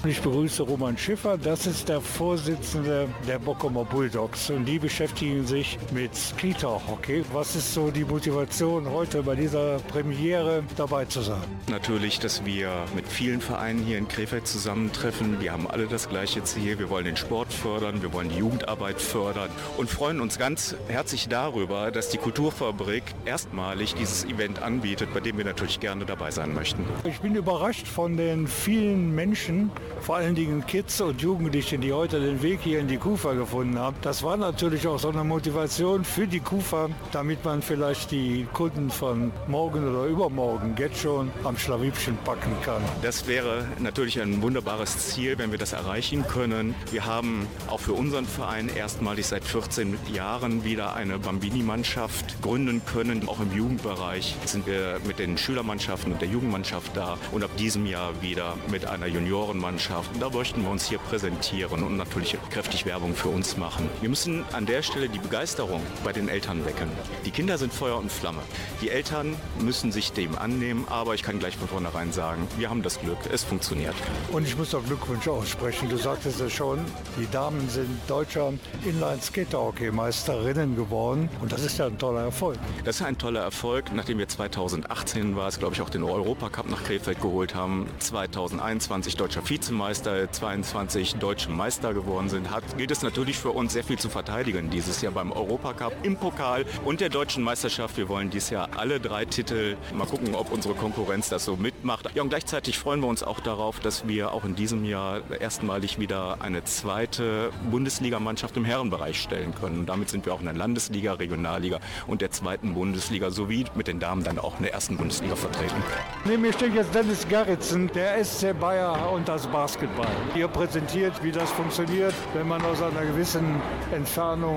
Ich 0.09 0.23
begrüße 0.23 0.63
Roman 0.63 0.97
Schiffer, 0.97 1.37
das 1.37 1.67
ist 1.67 1.91
der 1.91 2.01
Vorsitzende 2.01 3.09
der 3.27 3.39
Bockumer 3.39 3.85
Bulldogs 3.85 4.49
und 4.49 4.65
die 4.65 4.79
beschäftigen 4.79 5.47
sich 5.47 5.79
mit 5.93 6.17
Skeeter-Hockey. 6.17 7.27
Was 7.35 7.55
ist 7.55 7.75
so 7.75 7.91
die 7.91 8.07
Motivation, 8.07 8.89
heute 8.89 9.23
bei 9.23 9.35
dieser 9.35 9.81
Premiere 9.81 10.63
dabei 10.79 11.05
zu 11.05 11.21
sein? 11.21 11.43
Natürlich, 11.69 12.21
dass 12.21 12.47
wir 12.47 12.71
mit 12.95 13.07
vielen 13.07 13.43
Vereinen 13.43 13.81
hier 13.85 13.99
in 13.99 14.09
Krefeld 14.09 14.47
zusammentreffen. 14.47 15.43
Wir 15.43 15.53
haben 15.53 15.67
alle 15.69 15.87
das 15.87 16.09
gleiche 16.09 16.43
Ziel. 16.43 16.79
Wir 16.79 16.89
wollen 16.89 17.05
den 17.05 17.19
Sport 17.19 17.53
fördern, 17.53 18.01
wir 18.01 18.11
wollen 18.15 18.31
die 18.31 18.39
Jugendarbeit 18.39 19.03
fördern 19.03 19.51
und 19.77 19.91
freuen 19.91 20.23
uns 20.23 20.39
ganz 20.39 20.75
herzlich 20.89 21.29
darüber, 21.29 21.91
dass 21.91 22.09
die 22.09 22.17
Kulturfabrik 22.17 23.03
erstmalig 23.27 23.95
dieses 23.95 24.25
Event 24.25 24.63
anbietet, 24.63 25.13
bei 25.13 25.21
dem 25.21 25.37
wir 25.37 25.45
natürlich 25.45 25.81
gerne 25.81 26.07
dabei 26.07 26.31
sein 26.31 26.55
möchten. 26.55 26.87
Ich 27.05 27.21
bin 27.21 27.35
überrascht 27.35 27.87
von 27.87 28.17
den 28.17 28.47
vielen 28.47 29.15
Menschen, 29.15 29.71
vor 30.01 30.17
allen 30.17 30.35
Dingen 30.35 30.67
Kids 30.67 31.01
und 31.01 31.21
Jugendliche, 31.21 31.79
die 31.79 31.93
heute 31.93 32.21
den 32.21 32.43
Weg 32.43 32.61
hier 32.63 32.79
in 32.79 32.89
die 32.89 32.97
Kufa 32.97 33.33
gefunden 33.33 33.79
haben. 33.79 33.97
Das 34.03 34.23
war 34.23 34.37
natürlich 34.37 34.87
auch 34.87 34.99
so 34.99 35.09
eine 35.09 35.25
Motivation 35.25 36.05
für 36.05 36.27
die 36.27 36.41
Kufa, 36.41 36.89
damit 37.13 37.45
man 37.45 37.63
vielleicht 37.63 38.11
die 38.11 38.47
Kunden 38.53 38.91
von 38.91 39.33
morgen 39.47 39.89
oder 39.89 40.07
übermorgen 40.07 40.75
jetzt 40.79 41.01
schon 41.01 41.31
am 41.45 41.57
Schlawippchen 41.57 42.17
packen 42.25 42.53
kann. 42.65 42.83
Das 43.03 43.27
wäre 43.27 43.67
natürlich 43.79 44.21
ein 44.21 44.41
wunderbares 44.43 44.99
Ziel, 44.99 45.39
wenn 45.39 45.51
wir 45.51 45.59
das 45.59 45.73
erreichen 45.73 46.27
können. 46.27 46.75
Wir 46.91 47.07
haben 47.07 47.47
auch 47.69 47.81
für 47.81 47.93
unseren 47.93 48.27
Verein 48.27 48.69
erstmalig 48.69 49.27
seit 49.27 49.45
14 49.45 49.99
Jahren 50.13 50.65
wieder 50.65 50.95
eine 50.95 51.19
Bambini-Mannschaft 51.19 52.41
gründen 52.43 52.83
können. 52.85 53.29
Auch 53.29 53.41
im 53.41 53.53
Jugendbereich 53.57 54.37
sind 54.45 54.67
wir 54.67 55.01
mit 55.07 55.19
den 55.19 55.37
Schülermannschaften 55.37 56.13
und 56.13 56.21
der 56.21 56.29
Jugendmannschaft 56.29 56.97
da 56.97 57.19
und 57.33 57.43
ab 57.43 57.51
diesem 57.57 57.87
Jahr 57.87 58.23
wieder 58.23 58.55
mit 58.71 58.87
einer 58.87 59.07
Juniorenmannschaft. 59.07 59.88
Da 59.89 60.29
möchten 60.31 60.63
wir 60.63 60.71
uns 60.71 60.87
hier 60.87 60.99
präsentieren 60.99 61.83
und 61.83 61.97
natürlich 61.97 62.37
kräftig 62.51 62.85
Werbung 62.85 63.15
für 63.15 63.29
uns 63.29 63.57
machen. 63.57 63.89
Wir 64.01 64.11
müssen 64.11 64.45
an 64.53 64.67
der 64.67 64.83
Stelle 64.83 65.09
die 65.09 65.19
Begeisterung 65.19 65.81
bei 66.05 66.13
den 66.13 66.29
Eltern 66.29 66.67
wecken. 66.67 66.91
Die 67.25 67.31
Kinder 67.31 67.57
sind 67.57 67.73
Feuer 67.73 67.97
und 67.97 68.13
Flamme. 68.13 68.43
Die 68.83 68.91
Eltern 68.91 69.35
müssen 69.61 69.91
sich 69.91 70.13
dem 70.13 70.37
annehmen, 70.37 70.85
aber 70.91 71.15
ich 71.15 71.23
kann 71.23 71.39
gleich 71.39 71.57
von 71.57 71.69
vornherein 71.69 72.13
sagen, 72.13 72.47
wir 72.59 72.69
haben 72.69 72.83
das 72.83 73.01
Glück, 73.01 73.17
es 73.33 73.45
funktioniert. 73.45 73.95
Und 74.31 74.47
ich 74.47 74.59
muss 74.59 74.75
auch 74.75 74.85
Glückwünsche 74.85 75.33
aussprechen. 75.33 75.89
Du 75.89 75.97
sagtest 75.97 76.39
es 76.41 76.53
schon, 76.53 76.81
die 77.19 77.31
Damen 77.31 77.67
sind 77.71 77.89
deutscher 78.09 78.53
Inline-Skater-Hockey-Meisterinnen 78.85 80.77
geworden. 80.77 81.31
Und 81.41 81.51
das 81.51 81.65
ist 81.65 81.79
ja 81.79 81.87
ein 81.87 81.99
toller 81.99 82.25
Erfolg. 82.25 82.59
Das 82.85 82.97
ist 82.97 83.07
ein 83.07 83.17
toller 83.17 83.41
Erfolg, 83.41 83.87
nachdem 83.95 84.19
wir 84.19 84.29
2018 84.29 85.35
war 85.35 85.49
es, 85.49 85.59
glaube 85.59 85.75
ich, 85.75 85.81
auch 85.81 85.91
den 85.91 86.03
Europacup 86.03 86.69
nach 86.69 86.85
Krefeld 86.85 87.23
geholt 87.23 87.55
haben, 87.55 87.89
2021 88.01 89.17
deutscher 89.17 89.49
Vizemeister, 89.49 89.78
22 89.79 91.17
deutsche 91.17 91.51
Meister 91.51 91.95
geworden 91.95 92.29
sind, 92.29 92.51
hat, 92.51 92.65
gilt 92.77 92.91
es 92.91 93.03
natürlich 93.03 93.39
für 93.39 93.51
uns 93.51 93.73
sehr 93.73 93.85
viel 93.85 93.99
zu 93.99 94.09
verteidigen 94.09 94.71
dieses 94.71 95.01
Jahr 95.03 95.13
beim 95.13 95.33
Europacup, 95.33 95.93
im 96.03 96.17
Pokal 96.17 96.65
und 96.85 97.01
der 97.01 97.09
deutschen 97.09 97.43
Meisterschaft. 97.43 97.97
Wir 97.97 98.09
wollen 98.09 98.31
dieses 98.31 98.51
Jahr 98.51 98.71
alle 98.77 99.01
drei 99.01 99.25
Titel 99.25 99.77
mal 99.95 100.07
gucken, 100.07 100.35
ob 100.35 100.53
unsere 100.53 100.75
Konkurrenz 100.75 101.29
das 101.29 101.45
so 101.45 101.57
mitmacht. 101.57 102.11
Ja, 102.15 102.23
und 102.23 102.29
gleichzeitig 102.29 102.79
freuen 102.79 103.01
wir 103.01 103.09
uns 103.09 103.23
auch 103.23 103.41
darauf, 103.41 103.81
dass 103.81 104.07
wir 104.09 104.33
auch 104.33 104.45
in 104.45 104.55
diesem 104.55 104.85
Jahr 104.85 105.21
erstmalig 105.41 105.99
wieder 105.99 106.39
eine 106.41 106.65
zweite 106.65 107.51
Bundesligamannschaft 107.71 108.57
im 108.57 108.65
Herrenbereich 108.65 109.21
stellen 109.21 109.55
können. 109.55 109.81
Und 109.81 109.87
damit 109.89 110.09
sind 110.09 110.27
wir 110.27 110.35
auch 110.35 110.41
in 110.41 110.47
der 110.47 110.55
Landesliga, 110.55 111.15
Regionalliga 111.15 111.81
und 112.07 112.21
der 112.21 112.31
zweiten 112.31 112.75
Bundesliga 112.75 113.31
sowie 113.31 113.65
mit 113.75 113.87
den 113.87 114.01
Damen 114.01 114.25
dann 114.25 114.39
auch 114.39 114.57
in 114.59 114.65
der 114.65 114.73
ersten 114.73 114.97
Bundesliga 114.97 115.37
vertreten. 115.37 115.83
Neben 116.25 116.43
mir 116.43 116.53
steht 116.53 116.75
jetzt 116.75 116.95
Dennis 116.95 117.27
Gerritsen, 117.29 117.91
der 117.95 118.25
SC 118.25 118.59
Bayer 118.59 119.11
und 119.13 119.29
das 119.29 119.47
Basketball. 119.69 120.07
Ihr 120.35 120.49
präsentiert, 120.49 121.13
wie 121.23 121.31
das 121.31 121.51
funktioniert, 121.51 122.15
wenn 122.33 122.49
man 122.49 122.65
aus 122.65 122.81
einer 122.81 123.05
gewissen 123.05 123.61
Entfernung 123.93 124.57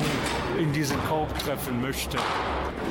in 0.57 0.71
diesen 0.71 0.95
Korb 1.09 1.37
treffen 1.39 1.81
möchte. 1.81 2.17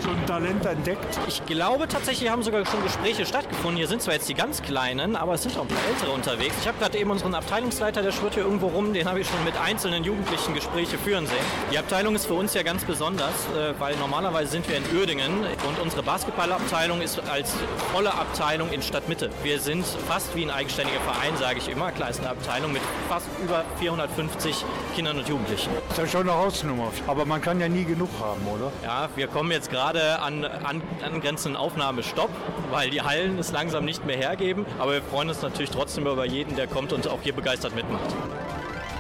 So 0.02 0.10
ein 0.10 0.26
Talent 0.26 0.64
entdeckt. 0.64 1.18
Ich 1.28 1.44
glaube 1.44 1.86
tatsächlich 1.86 2.30
haben 2.30 2.42
sogar 2.42 2.64
schon 2.64 2.82
Gespräche 2.82 3.26
stattgefunden. 3.26 3.76
Hier 3.76 3.86
sind 3.86 4.00
zwar 4.00 4.14
jetzt 4.14 4.28
die 4.28 4.34
ganz 4.34 4.62
Kleinen, 4.62 5.14
aber 5.16 5.34
es 5.34 5.42
sind 5.42 5.56
auch 5.58 5.62
ein 5.62 5.68
paar 5.68 5.88
Ältere 5.88 6.12
unterwegs. 6.12 6.54
Ich 6.60 6.68
habe 6.68 6.78
gerade 6.78 6.96
eben 6.98 7.10
unseren 7.10 7.34
Abteilungsleiter, 7.34 8.00
der 8.00 8.12
schwirrt 8.12 8.34
hier 8.34 8.44
irgendwo 8.44 8.68
rum, 8.68 8.94
den 8.94 9.08
habe 9.08 9.20
ich 9.20 9.26
schon 9.26 9.42
mit 9.44 9.54
einzelnen 9.58 10.04
Jugendlichen 10.04 10.54
Gespräche 10.54 10.96
führen 10.96 11.26
sehen. 11.26 11.44
Die 11.70 11.78
Abteilung 11.78 12.14
ist 12.14 12.26
für 12.26 12.34
uns 12.34 12.54
ja 12.54 12.62
ganz 12.62 12.84
besonders, 12.84 13.34
äh, 13.56 13.78
weil 13.78 13.96
normalerweise 13.96 14.50
sind 14.50 14.68
wir 14.68 14.76
in 14.76 14.84
Uerdingen 14.96 15.32
und 15.68 15.78
unsere 15.82 16.02
Basketballabteilung 16.02 17.02
ist 17.02 17.20
als 17.28 17.52
volle 17.92 18.14
Abteilung 18.14 18.70
in 18.70 18.82
Stadtmitte. 18.82 19.30
Wir 19.42 19.60
sind 19.60 19.84
fast 20.08 20.34
wie 20.34 20.44
ein 20.44 20.50
eigenständiger 20.50 21.00
Verein, 21.00 21.36
sage 21.38 21.58
ich 21.58 21.68
immer. 21.68 21.92
Klar 21.92 22.09
ist 22.10 22.20
eine 22.20 22.30
Abteilung 22.30 22.72
mit 22.72 22.82
fast 23.08 23.26
über 23.42 23.64
450 23.78 24.64
Kindern 24.94 25.18
und 25.18 25.28
Jugendlichen. 25.28 25.70
Das 25.88 25.98
ist 25.98 26.04
ja 26.04 26.18
schon 26.18 26.28
eine 26.28 26.38
Hausnummer. 26.38 26.90
Aber 27.06 27.24
man 27.24 27.40
kann 27.40 27.60
ja 27.60 27.68
nie 27.68 27.84
genug 27.84 28.08
haben, 28.20 28.46
oder? 28.46 28.72
Ja, 28.82 29.08
wir 29.14 29.28
kommen 29.28 29.50
jetzt 29.52 29.70
gerade 29.70 30.18
an, 30.20 30.44
an 30.44 30.82
angrenzenden 31.02 31.56
Aufnahmestopp, 31.56 32.30
weil 32.70 32.90
die 32.90 33.02
Hallen 33.02 33.38
es 33.38 33.52
langsam 33.52 33.84
nicht 33.84 34.04
mehr 34.04 34.16
hergeben. 34.16 34.66
Aber 34.78 34.92
wir 34.92 35.02
freuen 35.02 35.28
uns 35.28 35.42
natürlich 35.42 35.70
trotzdem 35.70 36.06
über 36.06 36.26
jeden, 36.26 36.56
der 36.56 36.66
kommt 36.66 36.92
und 36.92 37.06
auch 37.08 37.22
hier 37.22 37.32
begeistert 37.32 37.74
mitmacht. 37.74 38.14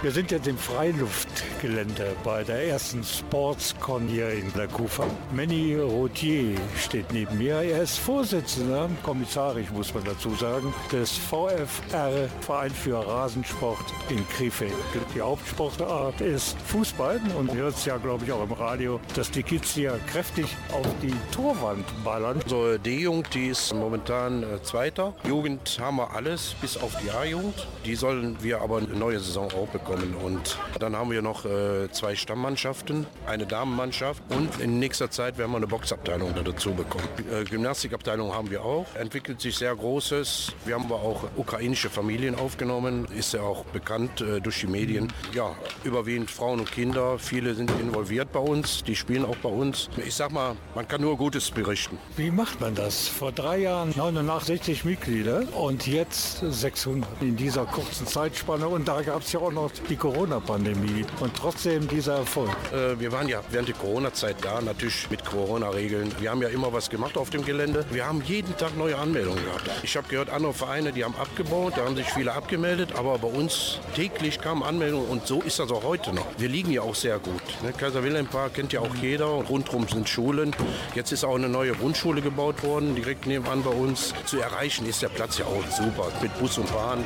Wir 0.02 0.12
sind 0.12 0.30
jetzt 0.30 0.46
im 0.46 0.56
Freiluftgelände 0.56 2.16
bei 2.24 2.42
der 2.42 2.68
ersten 2.68 3.04
Sportscon 3.04 4.08
hier 4.08 4.30
in 4.30 4.50
der 4.54 4.66
Kufa. 4.66 5.04
Manny 5.30 5.76
Rotier 5.76 6.56
steht 6.78 7.12
neben 7.12 7.36
mir. 7.36 7.56
Er 7.56 7.82
ist 7.82 7.98
Vorsitzender, 7.98 8.88
kommissarisch 9.02 9.70
muss 9.70 9.92
man 9.92 10.02
dazu 10.04 10.34
sagen, 10.36 10.72
des 10.90 11.18
VfR, 11.18 12.30
Verein 12.40 12.70
für 12.70 13.06
Rasensport 13.06 13.84
in 14.08 14.26
Krefeld. 14.30 14.72
Die 15.14 15.20
Hauptsportart 15.20 16.22
ist 16.22 16.56
Fußball 16.62 17.20
und 17.38 17.52
hört 17.52 17.76
es 17.76 17.84
ja, 17.84 17.98
glaube 17.98 18.24
ich, 18.24 18.32
auch 18.32 18.42
im 18.42 18.52
Radio, 18.52 19.00
dass 19.14 19.30
die 19.30 19.42
Kids 19.42 19.74
hier 19.74 20.00
kräftig 20.10 20.46
auf 20.72 20.86
die 21.02 21.14
Torwand 21.30 21.84
ballern. 22.02 22.40
So, 22.46 22.78
die 22.78 23.00
Jugend, 23.00 23.34
die 23.34 23.48
ist 23.48 23.74
momentan 23.74 24.44
äh, 24.44 24.62
Zweiter. 24.62 25.12
Jugend 25.28 25.78
haben 25.78 25.98
wir 25.98 26.10
alles, 26.14 26.54
bis 26.62 26.78
auf 26.78 26.96
die 27.04 27.10
A-Jugend. 27.10 27.68
Die 27.84 27.94
sollen 27.96 28.38
wir 28.40 28.62
aber 28.62 28.78
eine 28.78 28.96
neue 28.96 29.20
Saison 29.20 29.48
auch 29.52 29.68
bekommen. 29.68 29.89
Und 29.90 30.56
dann 30.78 30.94
haben 30.94 31.10
wir 31.10 31.20
noch 31.20 31.44
äh, 31.44 31.90
zwei 31.90 32.14
Stammmannschaften, 32.14 33.06
eine 33.26 33.44
Damenmannschaft 33.44 34.22
und 34.30 34.60
in 34.60 34.78
nächster 34.78 35.10
Zeit 35.10 35.36
werden 35.36 35.50
wir 35.50 35.56
eine 35.56 35.66
Boxabteilung 35.66 36.32
da 36.34 36.42
dazu 36.42 36.72
bekommen. 36.72 37.08
Äh, 37.32 37.44
Gymnastikabteilung 37.44 38.32
haben 38.32 38.50
wir 38.50 38.64
auch, 38.64 38.86
entwickelt 38.94 39.40
sich 39.40 39.56
sehr 39.56 39.74
Großes. 39.74 40.52
Wir 40.64 40.76
haben 40.76 40.84
aber 40.84 41.02
auch 41.02 41.24
ukrainische 41.36 41.90
Familien 41.90 42.36
aufgenommen, 42.36 43.08
ist 43.16 43.34
ja 43.34 43.42
auch 43.42 43.64
bekannt 43.64 44.20
äh, 44.20 44.40
durch 44.40 44.60
die 44.60 44.68
Medien. 44.68 45.12
Ja, 45.34 45.56
überwiegend 45.82 46.30
Frauen 46.30 46.60
und 46.60 46.70
Kinder, 46.70 47.18
viele 47.18 47.54
sind 47.54 47.70
involviert 47.80 48.30
bei 48.30 48.40
uns, 48.40 48.84
die 48.84 48.94
spielen 48.94 49.24
auch 49.24 49.36
bei 49.36 49.48
uns. 49.48 49.90
Ich 50.06 50.14
sag 50.14 50.30
mal, 50.30 50.56
man 50.76 50.86
kann 50.86 51.00
nur 51.00 51.16
Gutes 51.16 51.50
berichten. 51.50 51.98
Wie 52.16 52.30
macht 52.30 52.60
man 52.60 52.76
das? 52.76 53.08
Vor 53.08 53.32
drei 53.32 53.58
Jahren 53.58 53.92
69 53.96 54.84
Mitglieder 54.84 55.42
und 55.56 55.88
jetzt 55.88 56.44
600 56.48 57.08
in 57.20 57.36
dieser 57.36 57.66
kurzen 57.66 58.06
Zeitspanne. 58.06 58.68
Und 58.68 58.86
da 58.86 59.02
gab 59.02 59.22
es 59.22 59.32
ja 59.32 59.40
auch 59.40 59.52
noch 59.52 59.70
die 59.88 59.96
Corona-Pandemie 59.96 61.04
und 61.20 61.34
trotzdem 61.36 61.88
dieser 61.88 62.18
Erfolg. 62.18 62.50
Äh, 62.72 62.98
wir 62.98 63.12
waren 63.12 63.28
ja 63.28 63.40
während 63.50 63.68
der 63.68 63.76
Corona-Zeit 63.76 64.36
da, 64.42 64.60
natürlich 64.60 65.10
mit 65.10 65.24
Corona-Regeln. 65.24 66.12
Wir 66.20 66.30
haben 66.30 66.42
ja 66.42 66.48
immer 66.48 66.72
was 66.72 66.90
gemacht 66.90 67.16
auf 67.16 67.30
dem 67.30 67.44
Gelände. 67.44 67.84
Wir 67.90 68.06
haben 68.06 68.22
jeden 68.22 68.56
Tag 68.56 68.76
neue 68.76 68.96
Anmeldungen 68.96 69.42
gehabt. 69.44 69.70
Ich 69.82 69.96
habe 69.96 70.08
gehört, 70.08 70.30
andere 70.30 70.54
Vereine, 70.54 70.92
die 70.92 71.04
haben 71.04 71.14
abgebaut, 71.16 71.74
da 71.76 71.84
haben 71.84 71.96
sich 71.96 72.10
viele 72.10 72.32
abgemeldet, 72.32 72.94
aber 72.96 73.18
bei 73.18 73.28
uns 73.28 73.78
täglich 73.94 74.40
kamen 74.40 74.62
Anmeldungen 74.62 75.08
und 75.08 75.26
so 75.26 75.40
ist 75.40 75.58
das 75.58 75.70
auch 75.70 75.84
heute 75.84 76.12
noch. 76.12 76.26
Wir 76.38 76.48
liegen 76.48 76.70
ja 76.70 76.82
auch 76.82 76.94
sehr 76.94 77.18
gut. 77.18 77.42
Ne? 77.62 77.72
Kaiser 77.72 78.02
Wilhelm 78.02 78.26
Park 78.26 78.54
kennt 78.54 78.72
ja 78.72 78.80
auch 78.80 78.94
jeder 78.96 79.34
und 79.34 79.48
rundherum 79.48 79.88
sind 79.88 80.08
Schulen. 80.08 80.54
Jetzt 80.94 81.12
ist 81.12 81.24
auch 81.24 81.36
eine 81.36 81.48
neue 81.48 81.72
Grundschule 81.72 82.22
gebaut 82.22 82.62
worden, 82.62 82.94
direkt 82.94 83.26
nebenan 83.26 83.62
bei 83.62 83.70
uns. 83.70 84.14
Zu 84.26 84.38
erreichen 84.38 84.86
ist 84.86 85.02
der 85.02 85.08
Platz 85.08 85.38
ja 85.38 85.46
auch 85.46 85.64
super 85.70 86.08
mit 86.22 86.36
Bus 86.38 86.58
und 86.58 86.72
Bahn. 86.72 87.04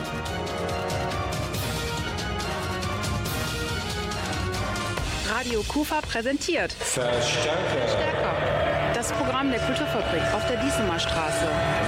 Radio 5.45 5.61
Kufa 5.69 6.01
präsentiert 6.01 6.73
Verstärker. 6.73 8.95
das 8.95 9.13
Programm 9.13 9.51
der 9.51 9.61
Kulturfabrik 9.61 10.23
auf 10.35 10.49
der 10.49 10.57
Diesemer 10.57 10.99
Straße. 10.99 11.45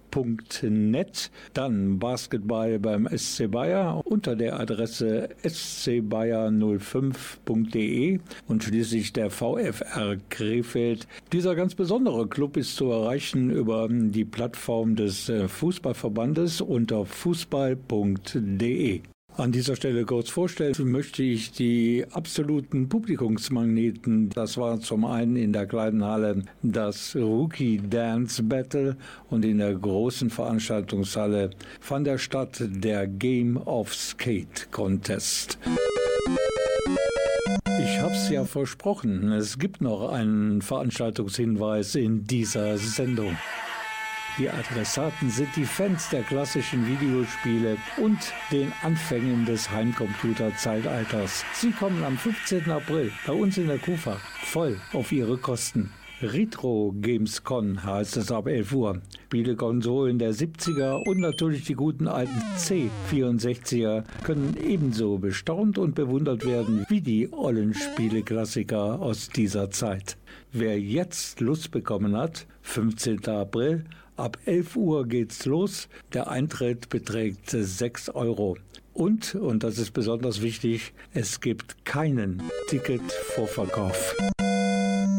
net. 0.63 1.29
Dann 1.53 1.99
Basketball 1.99 2.79
beim 2.79 3.07
SC 3.15 3.51
Bayer 3.51 4.01
unter 4.05 4.35
der 4.35 4.59
Adresse 4.59 5.29
scbayer05.de 5.43 8.19
und 8.47 8.63
schließlich 8.63 9.13
der 9.13 9.29
VfR 9.29 10.17
Krefeld. 10.29 11.07
Dieser 11.31 11.53
ganz 11.55 11.75
besondere 11.75 12.27
Club 12.27 12.57
ist 12.57 12.75
zu 12.75 12.91
erreichen 12.91 13.49
über 13.49 13.87
die 13.89 14.25
Plattform 14.25 14.95
des 14.95 15.29
äh, 15.29 15.47
Fußballverbandes 15.47 16.59
unter 16.61 17.05
fußball.de. 17.05 19.01
An 19.39 19.53
dieser 19.53 19.77
Stelle 19.77 20.03
kurz 20.03 20.29
vorstellen 20.29 20.91
möchte 20.91 21.23
ich 21.23 21.53
die 21.53 22.05
absoluten 22.11 22.89
Publikumsmagneten. 22.89 24.29
Das 24.31 24.57
war 24.57 24.81
zum 24.81 25.05
einen 25.05 25.37
in 25.37 25.53
der 25.53 25.65
kleinen 25.65 26.03
Halle 26.03 26.43
das 26.61 27.15
Rookie 27.15 27.77
Dance 27.77 28.43
Battle 28.43 28.97
und 29.29 29.45
in 29.45 29.59
der 29.59 29.75
großen 29.75 30.29
Veranstaltungshalle 30.29 31.51
fand 31.79 32.07
der 32.07 32.17
statt 32.17 32.61
der 32.61 33.07
Game 33.07 33.55
of 33.55 33.95
Skate 33.95 34.69
Contest. 34.71 35.57
Ich 37.81 38.01
hab's 38.01 38.29
ja 38.29 38.43
versprochen, 38.43 39.31
es 39.31 39.57
gibt 39.57 39.79
noch 39.79 40.11
einen 40.11 40.61
Veranstaltungshinweis 40.61 41.95
in 41.95 42.25
dieser 42.25 42.77
Sendung. 42.77 43.37
Die 44.39 44.49
Adressaten 44.49 45.29
sind 45.29 45.53
die 45.57 45.65
Fans 45.65 46.09
der 46.11 46.23
klassischen 46.23 46.87
Videospiele 46.87 47.75
und 48.01 48.17
den 48.53 48.71
Anfängen 48.83 49.45
des 49.45 49.69
Heimcomputer-Zeitalters. 49.69 51.43
Sie 51.53 51.71
kommen 51.71 52.01
am 52.05 52.17
15. 52.17 52.71
April 52.71 53.11
bei 53.27 53.33
uns 53.33 53.57
in 53.57 53.67
der 53.67 53.79
Kufa 53.79 54.15
voll 54.43 54.79
auf 54.93 55.11
ihre 55.11 55.37
Kosten. 55.37 55.91
Retro 56.21 56.93
Games 57.01 57.43
Con 57.43 57.83
heißt 57.83 58.15
es 58.15 58.31
ab 58.31 58.47
11 58.47 58.73
Uhr. 58.73 59.01
Spielekonsolen 59.25 60.19
der 60.19 60.33
70er 60.33 61.05
und 61.05 61.19
natürlich 61.19 61.65
die 61.65 61.75
guten 61.75 62.07
alten 62.07 62.41
C64er 62.57 64.03
können 64.23 64.55
ebenso 64.61 65.17
bestaunt 65.17 65.77
und 65.77 65.95
bewundert 65.95 66.45
werden 66.45 66.85
wie 66.87 67.01
die 67.01 67.31
ollen 67.33 67.73
Spieleklassiker 67.73 69.01
aus 69.01 69.29
dieser 69.29 69.69
Zeit. 69.69 70.17
Wer 70.51 70.79
jetzt 70.79 71.41
Lust 71.41 71.71
bekommen 71.71 72.17
hat, 72.17 72.47
15. 72.63 73.25
April, 73.27 73.85
ab 74.19 74.37
11 74.45 74.75
Uhr 74.75 75.07
geht's 75.07 75.45
los. 75.45 75.87
Der 76.13 76.29
Eintritt 76.29 76.89
beträgt 76.89 77.49
6 77.49 78.09
Euro. 78.09 78.57
Und, 78.93 79.35
und 79.35 79.63
das 79.63 79.77
ist 79.77 79.91
besonders 79.91 80.41
wichtig, 80.41 80.93
es 81.13 81.39
gibt 81.39 81.85
keinen 81.85 82.43
Ticketvorverkauf. 82.67 84.15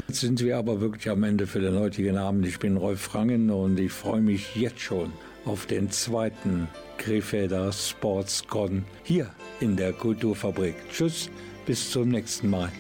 Jetzt 0.07 0.21
sind 0.21 0.41
wir 0.41 0.59
aber 0.59 0.81
wirklich 0.81 1.09
am 1.09 1.23
Ende 1.23 1.47
für 1.47 1.61
den 1.61 1.79
heutigen 1.79 2.17
Abend. 2.17 2.45
Ich 2.47 2.59
bin 2.59 2.77
Rolf 2.77 3.01
Frangen 3.01 3.51
und 3.51 3.79
ich 3.79 3.93
freue 3.93 4.21
mich 4.21 4.55
jetzt 4.57 4.81
schon 4.81 5.13
auf 5.45 5.67
den 5.67 5.91
zweiten 5.91 6.69
Krefelder 6.99 7.73
Sportscon 7.73 8.85
hier 9.03 9.31
in 9.61 9.77
der 9.77 9.93
Kulturfabrik. 9.93 10.75
Tschüss, 10.93 11.31
bis 11.65 11.91
zum 11.91 12.09
nächsten 12.09 12.51
Mal. 12.51 12.71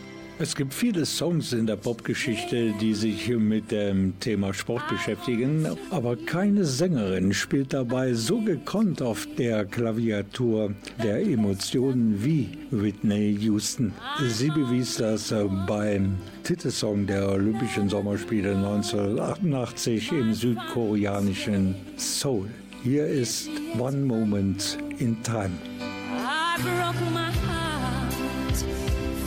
Es 0.42 0.56
gibt 0.56 0.72
viele 0.72 1.04
Songs 1.04 1.52
in 1.52 1.66
der 1.66 1.76
Popgeschichte, 1.76 2.72
die 2.80 2.94
sich 2.94 3.28
mit 3.28 3.70
dem 3.70 4.18
Thema 4.20 4.54
Sport 4.54 4.88
beschäftigen, 4.88 5.68
aber 5.90 6.16
keine 6.16 6.64
Sängerin 6.64 7.34
spielt 7.34 7.74
dabei 7.74 8.14
so 8.14 8.40
gekonnt 8.40 9.02
auf 9.02 9.28
der 9.36 9.66
Klaviatur 9.66 10.72
der 11.02 11.20
Emotionen 11.20 12.24
wie 12.24 12.48
Whitney 12.70 13.36
Houston. 13.38 13.92
Sie 14.28 14.48
bewies 14.48 14.96
das 14.96 15.34
beim 15.66 16.16
Titelsong 16.42 17.06
der 17.06 17.28
Olympischen 17.28 17.90
Sommerspiele 17.90 18.56
1988 18.56 20.10
im 20.12 20.32
südkoreanischen 20.32 21.74
Seoul. 21.98 22.48
Hier 22.82 23.06
ist 23.06 23.50
One 23.78 24.06
Moment 24.06 24.78
in 24.98 25.22
Time. 25.22 25.52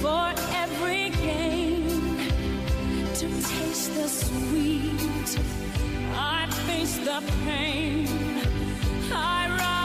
For 0.03 0.33
every 0.53 1.11
gain 1.11 1.87
to 3.15 3.27
taste 3.49 3.95
the 3.95 4.07
sweet. 4.09 5.31
I 6.13 6.45
face 6.67 6.97
the 6.97 7.23
pain. 7.45 8.09
I 9.13 9.47
rise 9.47 9.82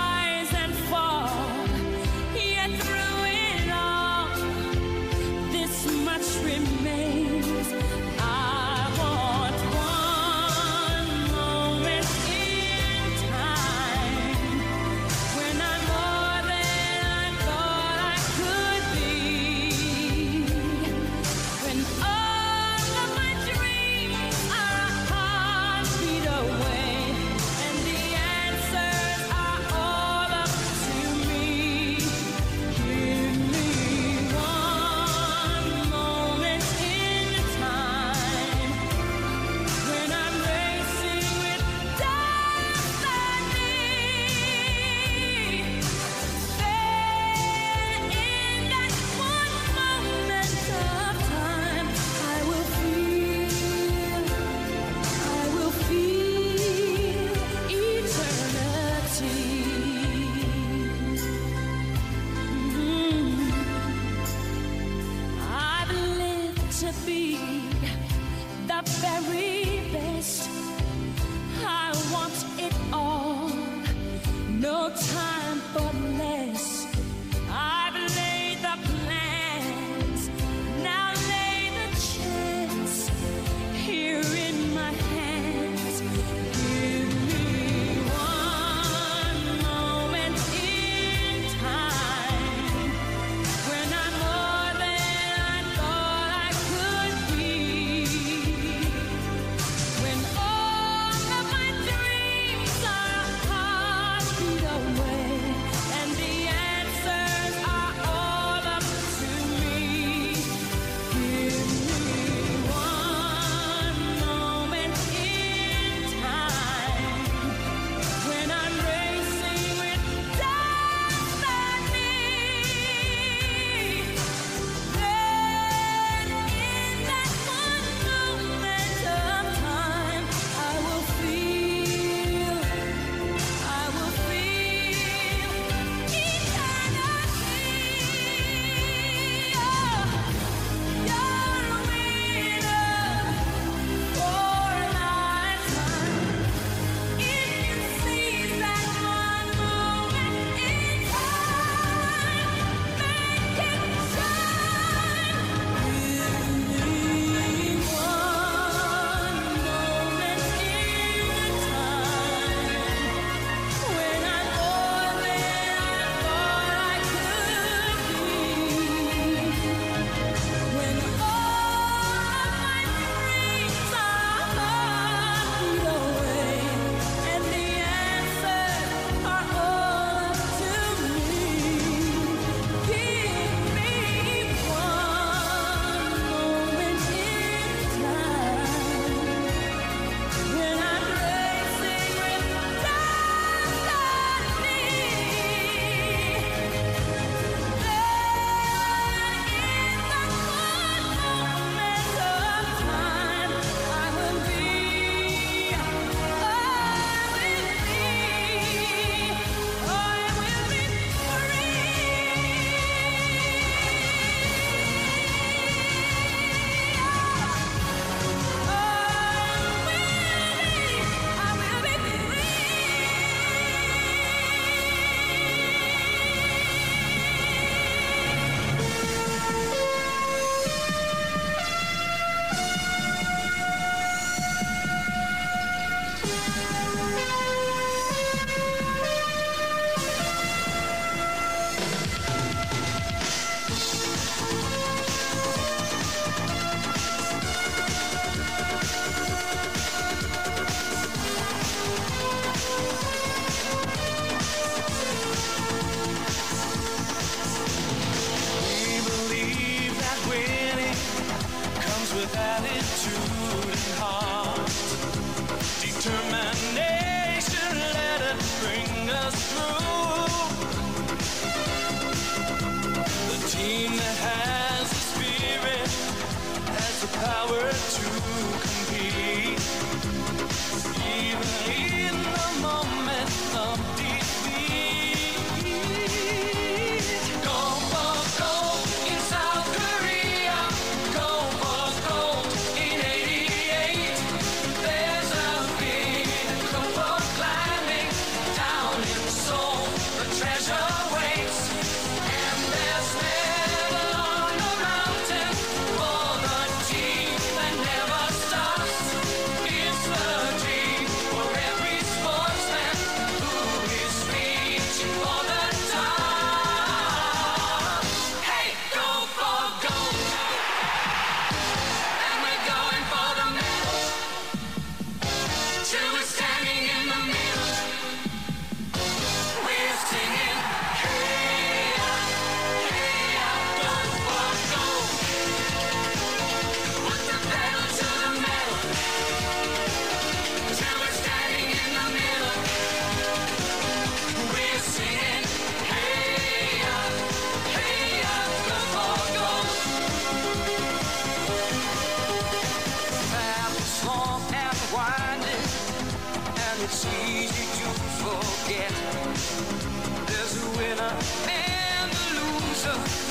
winner 360.89 361.13
and 361.49 362.13
a 362.13 362.41
loser 362.41 363.28